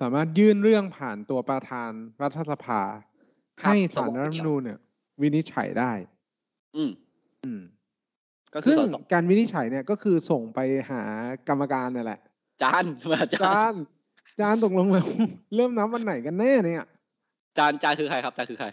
[0.00, 1.90] สามารถยื่นเรื่องผ่านตัวประธาน
[2.22, 2.80] รัฐสภา
[3.62, 4.78] ครับให้ศาลสวรัฐธรรมนูญเนี่ย
[5.20, 5.92] วินิจฉัยได้
[6.76, 6.90] อืม
[7.44, 7.62] อืม
[8.54, 11.02] ก็คือซึ่งสสการวินิจฉัยเนี่ยก็คือส่งไปหา
[11.48, 12.20] กรรมการนั่นแหละ
[12.62, 13.74] จานสมาจาจาน น
[14.40, 15.06] จานตกลงแล้ว
[15.56, 16.84] เริ่มนับวันไหนกันแน่เนี่ย
[17.58, 18.66] จานจานคือใครครับจานคือใคร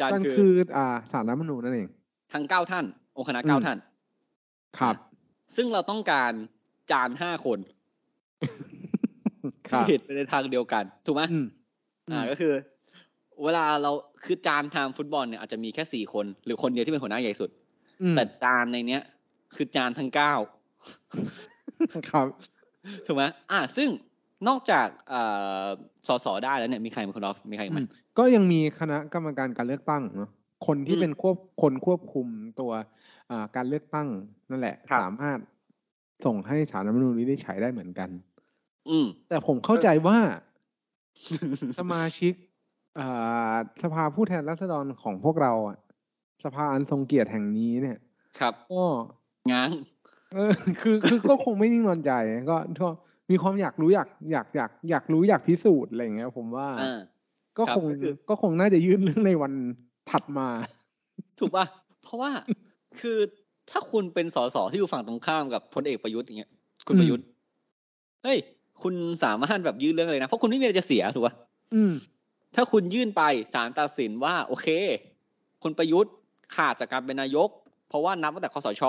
[0.00, 1.88] จานจานคือคืออ่าสารรัฐธรรมนูญนั่นเอง
[2.32, 2.84] ทั้งเก้าท่าน
[3.16, 3.78] องค์คณะเก้าอืม ท่าน
[4.78, 4.96] ครับ
[5.56, 6.32] ซึ่งเราต้องการ
[6.90, 7.58] จานห้าคน
[9.70, 11.46] ครัที่บเห็นไปในทางเดียวกันถูกไหมอืม
[12.12, 12.52] อ่าก็คือ
[13.44, 13.90] เวลาเรา
[14.24, 17.50] คือจานทางฟุตบอลเนี่ยอาจจะมีแค่สี่คน หรือคนเดียวที่เป็นหัวหน้าใหญ่สุด
[18.02, 19.02] อืมแต่จานในเนี้ย
[19.56, 20.32] คือจานทั้งเก้า
[22.10, 22.26] ครับ
[23.06, 23.88] ถูกไหมอ่าซึ่ง
[24.48, 25.20] นอกจากเอ่
[25.64, 25.66] อ
[26.06, 27.86] สสได้แล้วเนี่ยมีใครเป็นคนออฟมีใครอีกไหมอืม
[28.18, 30.30] ก็ยังมีคณะกรรมการการเลือกตั้งเนาะ
[30.66, 32.26] คนที่อืมเป็นควบคนควบคุม
[32.60, 32.72] ตัว
[33.30, 34.08] อ่าการเลือกตั้ง
[34.50, 35.38] นั่นแหละครับสามารถ
[36.24, 38.10] ส่งให้สารรัฐธรรมนูญวินิจฉัยได้เหมือนกัน
[38.90, 40.18] อืม แต่ผมเข้าใจว่า
[41.78, 42.32] สมาชิก
[42.98, 45.78] อ่าสภาผู้แทนราษฎรของพวกเราอะ
[46.44, 47.98] สภาอันทรงเกียรติแห่งนี้เนี่ย
[48.38, 48.82] ครับก็
[49.52, 49.70] ง้าง
[50.34, 52.12] เออคือคือก็คงไม่นิ่งนอนใจ
[52.50, 52.88] ก็ก็
[53.30, 56.98] มีความอยากรู้อยากอยากอยากอยากรู้อยากพิสูจน์อะไรอย่างเงี้ย ผมว่าอ่า
[57.58, 59.52] ก็ครับคงก็คือก็คงน่าจะยื่นเรื่องในวัน
[60.10, 60.48] ถัดมา
[61.38, 61.64] ถูกป่ะ
[62.02, 62.30] เพราะว่า
[63.00, 63.18] คือ
[63.70, 66.50] ถ้าคุณเป็นสสที่อยู่ฝั่งตรงข้ามกับพลเอกประยุทธ์อย่างเงี้ย
[66.86, 67.26] คุณประยุทธ์
[68.24, 68.38] เฮ้ย
[68.82, 71.34] คุณสามารถแบบยื่นเรื่องอะไรนะ เพราะคุณไม่มีอะไรจะเสียถูกปะ
[71.74, 71.92] อืม
[72.54, 73.22] ถ้าคุณยื่นไป
[73.54, 74.68] ศาลตัดสินว่า โอเค
[75.62, 76.14] คุณประยุทธ์
[76.54, 77.48] ขาดจากการเป็นนายก
[77.88, 78.82] เพราะว่านับตั้งแต่คอสช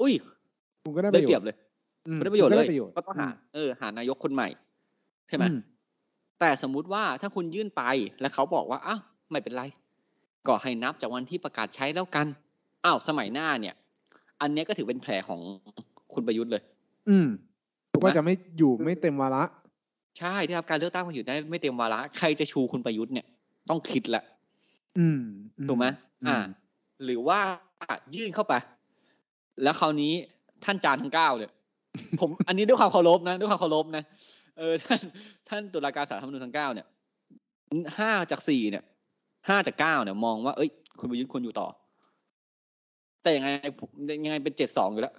[0.00, 0.12] อุ้ย
[0.84, 1.56] คุณก็ได้ได้เปรียบเลย
[2.06, 4.48] อืมไม่ได้ประโยชน์คุณเลก็ยได้ประโยชน์ก็ต้องหาเออหานายกคนใหม่
[5.28, 5.54] ใช่ไหมอื
[6.40, 7.82] แต่สมมุติว่าถ้าคุณยื่นไป
[8.20, 9.62] แล้วเขาบอกว่าอ้าวไม่เป็นไร
[10.46, 12.26] ก็ให้นับจากวันที่ประกาศใช้แล้วกัน
[12.84, 13.74] อ้าวสมัยหน้าเนี่ย
[14.40, 15.40] อันเนี้ยก็ถือเป็นแผลของ
[16.14, 16.62] คุณประยุทธ์เลย
[17.08, 17.26] อืม
[17.92, 19.44] ถูกไหมว่าจะไม่อยู่ไม่เต็มวาระ
[20.18, 23.26] ใช่ที่รับการเลือกตั้งมาอยู่ได้ไม่เต็มวาระใครจะชูคุณประยุทธ์เนี่ย
[23.68, 24.22] ต้องคิดละ
[24.98, 25.20] อืม
[25.68, 25.86] ถูกไหม
[26.28, 26.38] อ่า
[27.04, 27.40] หรือว่า
[28.14, 28.54] ยื่นเข้าไป
[29.62, 30.12] แล้วคราวนี้
[30.64, 31.50] ท่านจานทั้งเก้าเนี่ย
[32.20, 34.04] ผมอันนี้ด้วยความเคารพนะด้วยความเคารพนะ
[34.58, 35.00] เออท่าน
[35.48, 36.86] ท่านตุลาการศาลรัฐธรรมนูญทั้งเก้าเนี่ย
[37.98, 38.84] ห้าจากสี่เนี่ย
[39.48, 41.68] ห้าจากเก้าเนี่ยมองว่า เอ้ย คุณประยุทธ์ควรอยู่ต่อ
[43.22, 43.48] แต่ยังไง
[43.80, 43.88] ผม
[44.24, 45.14] ยังไงเป็นเจ็ดสองอยู่แล้ว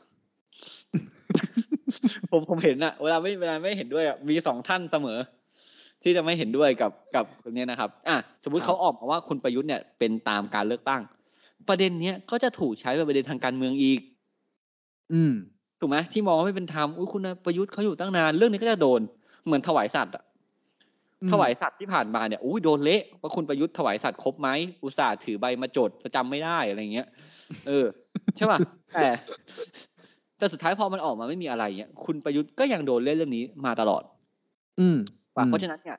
[2.29, 5.19] ผมผมเห็นอะเวลาไม่เวลาไม่เห็นด้วยอะมีสองท่านเสมอ
[6.03, 11.01] ที่จะไม่เห็นด้วยกับกับคนเนี้ยนะครับ อะสมมุติเขาออกมาว่าคุณประยุทธ์เนี่ยเป็นตามการเลือกตั้ง
[11.67, 13.99] ประเด็นเนี้ยก็จะถูกใช้เป็นประเด็นทางการเมืองอีก
[15.13, 15.33] อืม
[15.79, 19.01] ถูกไหมที่มองว่าไม่เป็นธรรมอุ้ยคุณประยุทธ์เขาอยู่ตั้งนาน เรื่องนี้ก็จะโดน
[19.45, 20.23] เหมือนถวายสัตว์อะ
[21.21, 24.49] อืมถวายสัตว์ที่ผ่านมาเนี่ยอุ้ยโดนเละว่าคุณประยุทธ์ถวายสัตว์ครบไหม
[24.83, 27.07] อุตส่าห์ถือใบมาจดแล้วจำไม่ได้อะไรเงี้ย
[27.67, 27.85] เออ
[28.35, 28.59] ใช่ป่ะ
[28.93, 29.07] แต่
[30.37, 34.03] แต่สุดท้ายพอมันออกมาไม่มีอะไรเงี้ยคุณประยุทธ์ก็ยังโดนเล่นเรื่องนี้มาตลอด
[34.79, 34.97] อืม
[35.49, 35.97] เพราะฉะนั้นเนี่ย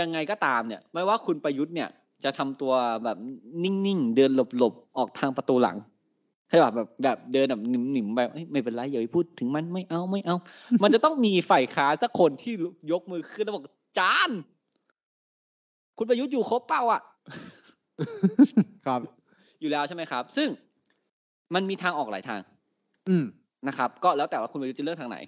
[0.00, 1.88] ยังไงก็ตามเนี่ย ไม่ว่าคุณประยุทธ์เนี่ย
[2.24, 2.72] จะทำตัว
[3.04, 3.16] แบบ
[3.64, 5.76] นิ่งๆเดินหลบๆออกทางประตูหลัง
[6.54, 7.60] ให้แบบแบบแบบเดินแบบ
[7.92, 10.36] หนิมๆแบบเอ้ยไม่เป็นไรอย่าไปพูดถึงมันไม่เอาไม่เอา
[10.82, 12.52] มันจะต้องมีฝ่ายค้านสักคนที่
[12.92, 13.64] ยกมือขึ้นแล้วบอก
[13.98, 14.30] จาน
[15.98, 17.02] คุณประยุทธ์อยู่ครบเป้าอะ
[18.86, 19.00] ครับ
[19.60, 20.48] อยู่แล้วใช่ไหมครับ ซึ่ง
[21.54, 22.40] มันมีทางออกหลายทาง
[23.08, 23.24] อืม
[23.68, 25.18] นะครับ ก็แล้วแต่ว่าคุณประยุทธ์จะเลือกทางไหน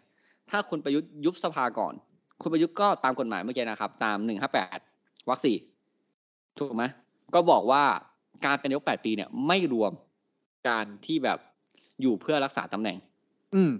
[0.51, 1.95] ถ้าคุณประยุทธ์ยุบสภาก่อน
[2.43, 4.79] คุณประยุทธ์ก็ตามกฎหมายเมื่อกี้นะครับ ตามหนึ่งห้าแปด
[5.29, 5.57] วรรคสี่
[6.59, 6.85] ถูกไหม
[7.35, 7.83] ก็บอกว่า
[8.45, 9.93] การเป็นนายกแปดปีเนี่ย ไม่รวม
[10.69, 11.39] การที่แบบ
[12.03, 12.97] อยู่เพื่อรักษาตำแหน่ง
[13.55, 13.73] อืม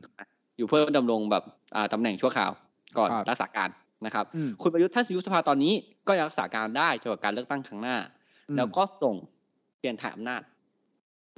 [0.57, 1.45] อยู่เพื่อดำรงแบบ
[1.77, 2.51] อ่าตำแหน่งชั่วคราว
[2.99, 3.69] ก่อนครับรักษาการ
[4.07, 5.73] นะครับอืมคุณประยุทธ์ถ้ายุบสภาตอนนี้
[6.09, 7.97] ก็ยังรักษาการได้จนกว่าการเลือกตั้งครั้งหน้า
[8.57, 9.15] แล้วก็ส่ง
[9.79, 10.43] เปลี่ยนถ่ายอำนาจ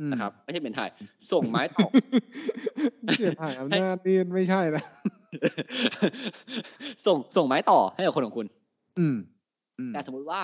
[0.01, 0.91] อืมนะครับ ไม่ใช่เปลี่ยนถ่าย
[1.33, 1.87] ส่งไม้ต่อ
[3.19, 4.85] เปลี่ยนถ่ายอำนาจนี่ไม่ใช่นะ
[7.07, 8.47] ส่งส่งไม้ต่อให้กับคนของคุณ
[8.99, 9.17] อืม
[9.79, 10.41] อืมแต่สมมุติว่า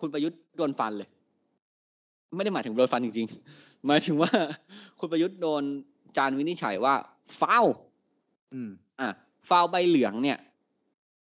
[0.00, 1.08] คุณประยุทธ์โดนฟันเลย
[2.36, 4.30] ไม่ได้หมายถึงโดนฟันจริงๆ หมายถึงว่า
[4.98, 5.62] คุณประยุทธ์โดน
[6.16, 6.94] จานวินิจฉัยว่า
[7.40, 7.66] ฟาว
[8.52, 8.70] อืม
[9.00, 9.08] อะ
[9.48, 10.38] ฟาวใบเหลืองเนี่ย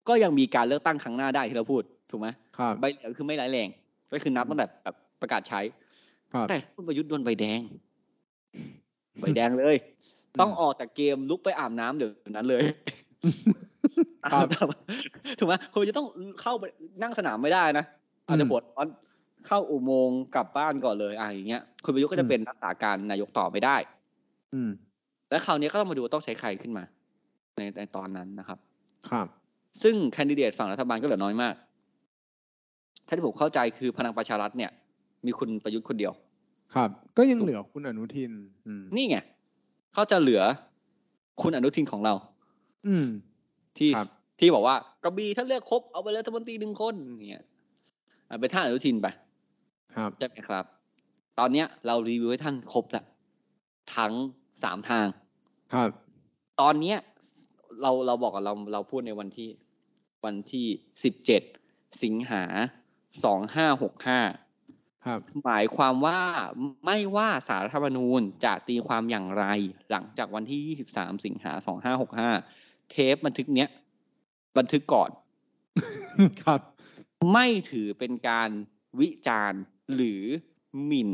[0.08, 2.28] ก็ยังมีการเลือกตั้งครั้งหน้าได้ที่เราพูดถูกไหม
[2.58, 3.68] ครับใบเหลืองคือไม่ร้ายแรง
[4.12, 5.60] ก็คือนับตั้งแต่แบบประกาศใช้
[6.32, 7.60] ครับแต่คุณประยุทธ์โดนใบแดง
[9.20, 9.76] ใบแดงเลย
[10.40, 12.62] ต้องออกจากเกมลุกไปอาบน้ำเดี๋ยวนั้นเลย
[14.32, 14.46] ครับ
[15.38, 16.06] ถูกไหมคุณจะต้อง
[16.42, 16.64] เข้าไป
[17.02, 17.84] นั่งสนามไม่ได้นะ
[18.26, 18.86] อาจจะปวดร้อน
[19.46, 23.76] เข้าอุโมงค์กลับบ้านก่อนเลยอะอย่างเงี้ยคุณประยุทธ์ก็จะเป็นรักษาการนายกต่อไม่ได้
[24.54, 24.70] อืม
[25.30, 26.84] และคราวนี้ก็ต้องมาดูว่าต้องใช้ใครขึ้นมา
[27.56, 28.58] ในในตอนนั้นนะครับ
[29.10, 29.26] ครับ
[29.82, 31.54] ซึ่งแคนดิเดตฝั่งรัฐบาลก็เหลือน้อยมาก
[33.06, 34.70] ถ้าที่ผมเข้าใจคือพลังประชารัฐเนี่ย
[35.26, 36.12] มีคุณประยุทธ์คนเดียว
[36.74, 38.32] ครับ ก็ยังเหลือคุณอนุทิน
[38.66, 39.16] อืมนี่ไง
[39.94, 40.42] เขาจะเหลือ
[41.42, 42.14] คุณอนุทินของเรา
[42.86, 43.06] อืม
[43.78, 44.08] ที่ครับ
[44.40, 46.94] ที่บอกว่ากระบี่ถ้าเลือกครบเอาไปเลยรัฐมนตรีหนึ่งคน
[47.30, 47.44] เนี่ย
[48.28, 49.06] อะเป็นท่านอนุทินไป
[49.96, 50.64] ครับใช่ไหมครับ
[51.38, 53.04] ตอนเนี้ยเรารีวิวให้ท่านครบแล้ว
[53.96, 54.12] ทั้ง
[54.62, 55.06] สามทาง
[55.74, 55.90] ครับ
[56.60, 56.98] ตอนเนี้ย
[57.82, 59.50] เราเราบอกกับเราเราพูดในวันที่
[60.24, 60.66] วันที่
[61.04, 61.42] สิบเจ็ด
[62.02, 62.44] สิงหา
[63.24, 64.20] สองห้าหกห้า
[65.06, 66.20] ครับ หมายความว่า
[66.86, 69.44] ไม่ว่าสารรัฐธรรมนูญจะตีความอย่างไร
[69.90, 71.52] หลังจากวันที่23สิงหา
[72.22, 73.68] 2565เทปบันทึกเนี้ย
[74.58, 75.10] บันทึกก่อน
[76.42, 76.60] ครับ
[77.32, 78.50] ไม่ถือเป็นการ
[79.00, 79.60] วิจารณ์
[79.94, 80.22] หรือ
[80.86, 81.10] หมิ่น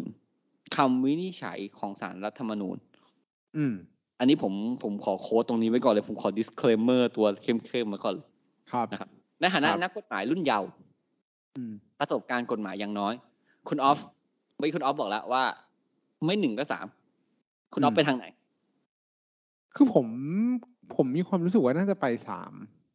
[0.77, 2.77] คำวินิจฉัยของสารรัฐธรรมนูญ
[3.57, 3.75] อืม
[4.19, 4.53] อันนี้ผม
[4.83, 8.27] ผมขอโค้ดตรงนี้ไว้ก่อนเลยผมขอ disclaimer ตัวเข้มๆมาก่อนเลย
[8.73, 9.09] ครับนะครับ
[9.41, 10.69] ในฐานะครับนักกฎหมายรุ่นเยาว์
[11.57, 13.15] อืมประสบการณ์กฎหมายอย่างน้อย
[13.69, 13.99] คุณออฟ
[14.57, 15.43] เมื่อกี้คุณออฟบอกแล้วว่า
[16.25, 16.87] ไม่หนึ่งก็สาม
[17.75, 18.27] คุณออฟอืมไปทางไหน
[19.75, 20.07] คือผม
[20.95, 22.53] ผมมีความรู้สึกว่าน่าจะไปสาม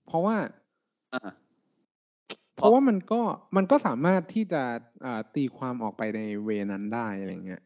[0.07, 0.35] เพราะว่า
[1.13, 1.29] อ่า
[2.55, 3.21] เพราะว่ามันก็
[3.55, 4.63] มันก็สามารถที่จะ
[5.05, 7.63] อ่าตีความออกไปในเวนั้นได้อะไรเงี้ย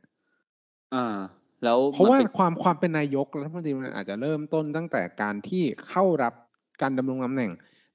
[0.96, 1.18] อ่า
[1.64, 6.34] แล้วเพราะว่ามันป็นความความเป็นนายกรัฐมนตรีมันอาจจะเริ่มต้นตั้งแต่การที่เข้ารับ
[6.82, 7.52] การดำรงตำแหน่ง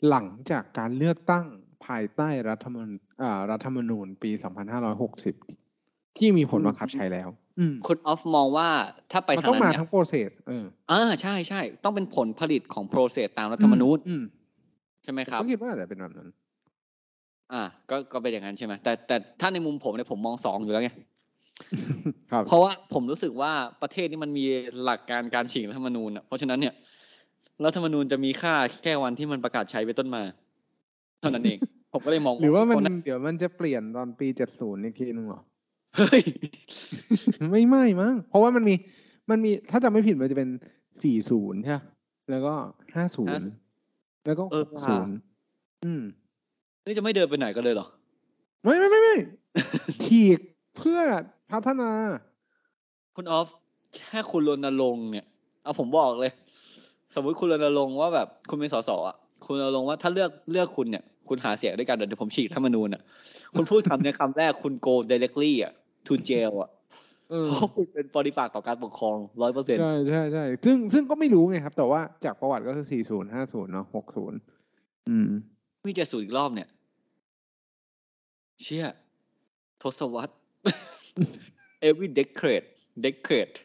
[0.09, 1.45] หลังจากการเลือกตั้ง
[1.87, 2.93] ภายใต้รัฐธรรมนูญ
[3.23, 4.31] อ่ารัฐธรรมนูญปี
[5.25, 7.29] 2560 ที่มีผลบังคับใช้แล้ว
[7.59, 8.69] อืมคุณออฟมองว่า
[9.13, 14.25] ถ้าไปมันทางต้องนั้มานเนี่ยทั้ง process เอออ่าใช่ใช่ ต้องเป็นผลผลิตของ process ตามรัฐธรรมนูญอืม
[15.03, 16.29] ใช่ไหมครับก็คิดว่าอาจจะเป็นแบบนั้น
[17.53, 20.91] อ่า ก็ก็เป็นอย่างนั้นใช่ไหมแต่แต่ถ้าในมุมผมเนี่ยผมมองสองอยู่แล้วไง
[22.33, 24.45] ครับเพราะว่าผมรู้สึกว่าประเทศนี้มันมี
[24.85, 26.75] หลักการการฉีกรัฐธรรมนูญอะเพราะฉะนั้นเนี่ย
[27.65, 30.23] รัฐธรรมนูญจะมีค่าแค่วันที่มันประกาศใช้ไปนต้นมา
[31.21, 31.59] เท่านั้นเอง
[31.93, 35.41] ผมก็เลยมองหรือว่ามันคเดี๋ยวมันจะเปลี่ยนตอนปีเจ็ดศูนย์อีกทีนึงเหรอ
[35.97, 36.23] เฮ้ย
[37.51, 38.75] ไม่ไม่มั้งเพราะว่ามันมี
[39.31, 40.49] มันมีถ้าจำไม่ผิดมันจะเป็น
[41.03, 41.83] สี่ศูนย์ใช่ปะ
[42.31, 42.55] แล้วก็
[42.97, 43.47] ห้าศูนย์
[44.27, 45.15] แล้วก็เอหอกศูนย์
[45.85, 46.03] อืม
[46.87, 47.87] นี่จะไม่เดินไปไหนกันเลยเหรอ
[48.63, 49.17] ไม่ไม่ไม่ไม่
[50.05, 50.41] ฉีก
[50.77, 51.01] เพื่อ
[51.53, 51.91] พัฒนา
[53.17, 53.49] คุณออฟ
[53.97, 55.27] แค่คุณรณรงค์เนี่ย
[55.63, 56.33] เอาผมบอกเลย
[57.15, 59.17] สมมุติคุณรณรงค์ว่าแบบคุณเป็นสสอะ
[59.47, 63.03] คุณรณรงค์ว่าถ้าเลือกเลือกคุณเนี่ย คุณหาเสียงด้วยกันเดี๋ยวผมฉีกรัฐธรรมนูญอะ
[63.55, 65.73] คุณพูดคำในคำแรกคุณ go directly อะ
[66.07, 66.71] to jail อะ
[67.31, 74.39] เออเพราะคุณเป็นปฏิปักษ์ต่อการปกครองร้อยเปอร์เซ็นต์ใช่ใช่ใช่ซึ่งซึ่งก็ไม่รู้ไงครับ แต่ว่าจากประวัติก็คือสี่ศูนย์ห้าศูนย์เนาะหกศูนย์
[75.09, 75.31] อืม
[75.89, 76.69] มีเจ็ดศูนย์อีกรอบเนี่ย
[78.63, 78.87] เชี่ย
[79.83, 80.33] ทศวรรษ
[81.89, 82.67] every decade
[83.05, 83.57] decade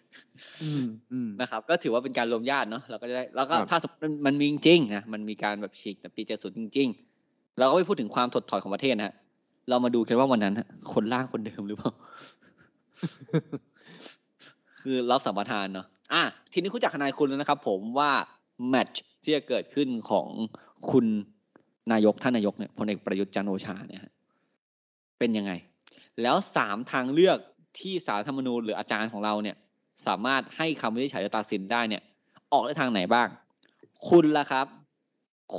[0.63, 6.89] อืมอืมนะครับ ก็ถือว่าเป็นการรวมญาติเนาะเราก็จะได้แล้วก็ครับถ้าสมมติมันมันมีจริงๆนะมันมีการแบบฉีกแต่ปีเจ็ดศูนย์จริง
[7.23, 9.13] ๆ เราก็ไม่พูดถึงความถดถอยของประเทศนะฮะ
[9.69, 11.91] เรามาดูกันว่าวันนั้นฮะคนล่างคนเดิมหรือเปล่า
[14.81, 18.11] คือรับสัมปทานเนาะอะทีนี้คุณจากทนายคุณแล้วนะครับ ผมว่า
[18.69, 20.27] แมตช์ที่จะเกิดขึ้นของ
[20.91, 21.05] คุณ
[21.91, 24.11] นายกท่านนายกเนี่ยพลเอกประยุทธ์จันทร์โอชาเนี่ยฮะ
[25.19, 25.51] เป็นยังไง
[26.21, 27.37] แล้วสามทางเลือก
[27.79, 29.55] ที่สารธรรมนูญหรืออาจารย์ของเราเนี่ย
[30.07, 32.01] สามารถให้คำวินิจฉัยตัดสินได้เนี่ย
[32.51, 33.27] ออกในทางไหนบ้าง
[34.09, 34.67] คุณล่ะครับ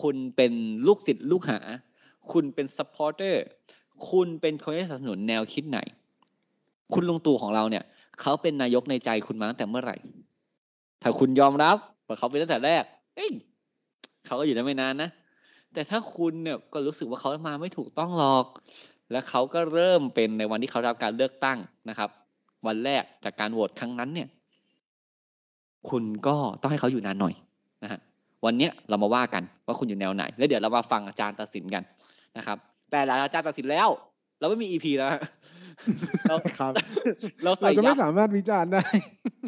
[0.01, 0.53] คุณเป็น
[0.87, 1.61] ลูกศิษย์ลูกหา
[2.33, 3.45] คุณเป็น supporter
[4.11, 5.79] คุณเป็นคนที่สนับสนุนแนวคิดไหน
[6.93, 7.85] คุณลุงตู่ของเราเนี่ย
[8.21, 9.97] เขาเป็นนายกในใจคุณมาตั้งแต่เมื่อไหร่
[11.03, 12.85] ถ้าคุณยอมรับว่าเขาเป็นตั้งแต่แรก
[13.17, 13.31] เอ้ย
[14.27, 15.11] เขาก็อยู่ได้ไม่นานนะ
[15.73, 18.47] แต่ถ้าคุณเนี่ยก็รู้สึกว่าเขามาไม่ถูกต้องหรอก
[19.13, 21.59] และเขาก็เริ่มเป็นในวันที่เขารับการเลือกตั้ง
[21.89, 22.09] นะครับ
[22.67, 24.29] วันแรกจากการโหวตครั้งนั้นเนี่ย
[25.91, 27.35] คุณก็ต้องให้เขาอยู่นานหน่อย
[27.83, 28.01] นะฮะ
[28.45, 31.83] วันเนี้ยเรามาว่ากันว่าคุณอยู่แนวไหน แล้วเดี๋ยวเรามาฟังอาจารย์ตัดสินกัน
[32.37, 32.57] นะครับ
[32.91, 33.89] แต่หลังอาจารย์ตัดสินแล้ว
[34.39, 35.23] เราไม่มีอีพีแล้วฮะ
[36.29, 36.73] เราครับ
[37.45, 38.85] เราใส่เราจะไม่ยับสามารถวิจารณ์ได้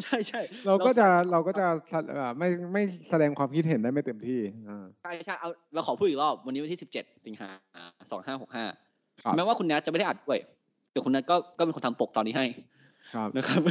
[0.03, 1.65] ใช่ใช่เราก็จะเราก็จะ
[2.11, 4.39] เอ่อไม่ไม่แสดงความคิดเห็นได้ไม่เต็มที่
[4.69, 7.49] อ่าใช่ใช่เอาเราขอพูดอีกรอบวันนี้วันที่สิบเจ็ดสิงหา
[8.11, 8.77] สองห้าหกห้าครับ
[9.35, 10.39] แม้ว่าคุณแนทจะไม่ได้อัดด้วย
[10.91, 12.45] แต่คุณแนทก็ก็เป็นคนทำปกตอนนี้ให้
[13.15, 13.61] ครับนะครับ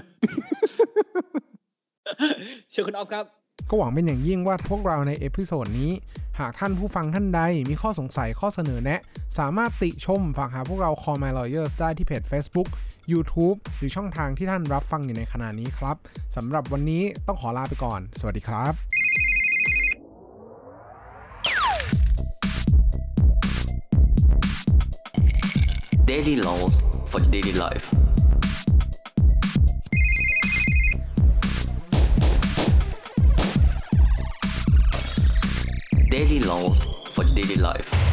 [2.71, 3.25] เชิญคุณออฟครับ
[3.69, 5.91] ก็หวังเป็นอย่างยิ่งว่าพวกเราใน episode นี้
[6.39, 9.01] หากท่านผู้ฟังท่านใดมีข้อสงสัยข้อเสนอแนะ
[9.39, 12.69] สามารถติชมฝากหาพวกเรา Call My Lawyers ได้ที่เพจ Facebook
[13.13, 15.97] YouTube หรือช่องทางที่ท่านรับฟังอยู่ในขณะนี้ครับ
[16.37, 18.92] สำหรับวันนี้ต้องขอลาไปก่อน สวัสดีครับ
[26.13, 26.75] Daily laws
[27.07, 27.89] for daily life.
[36.11, 36.85] Daily laws
[37.15, 38.12] for daily life.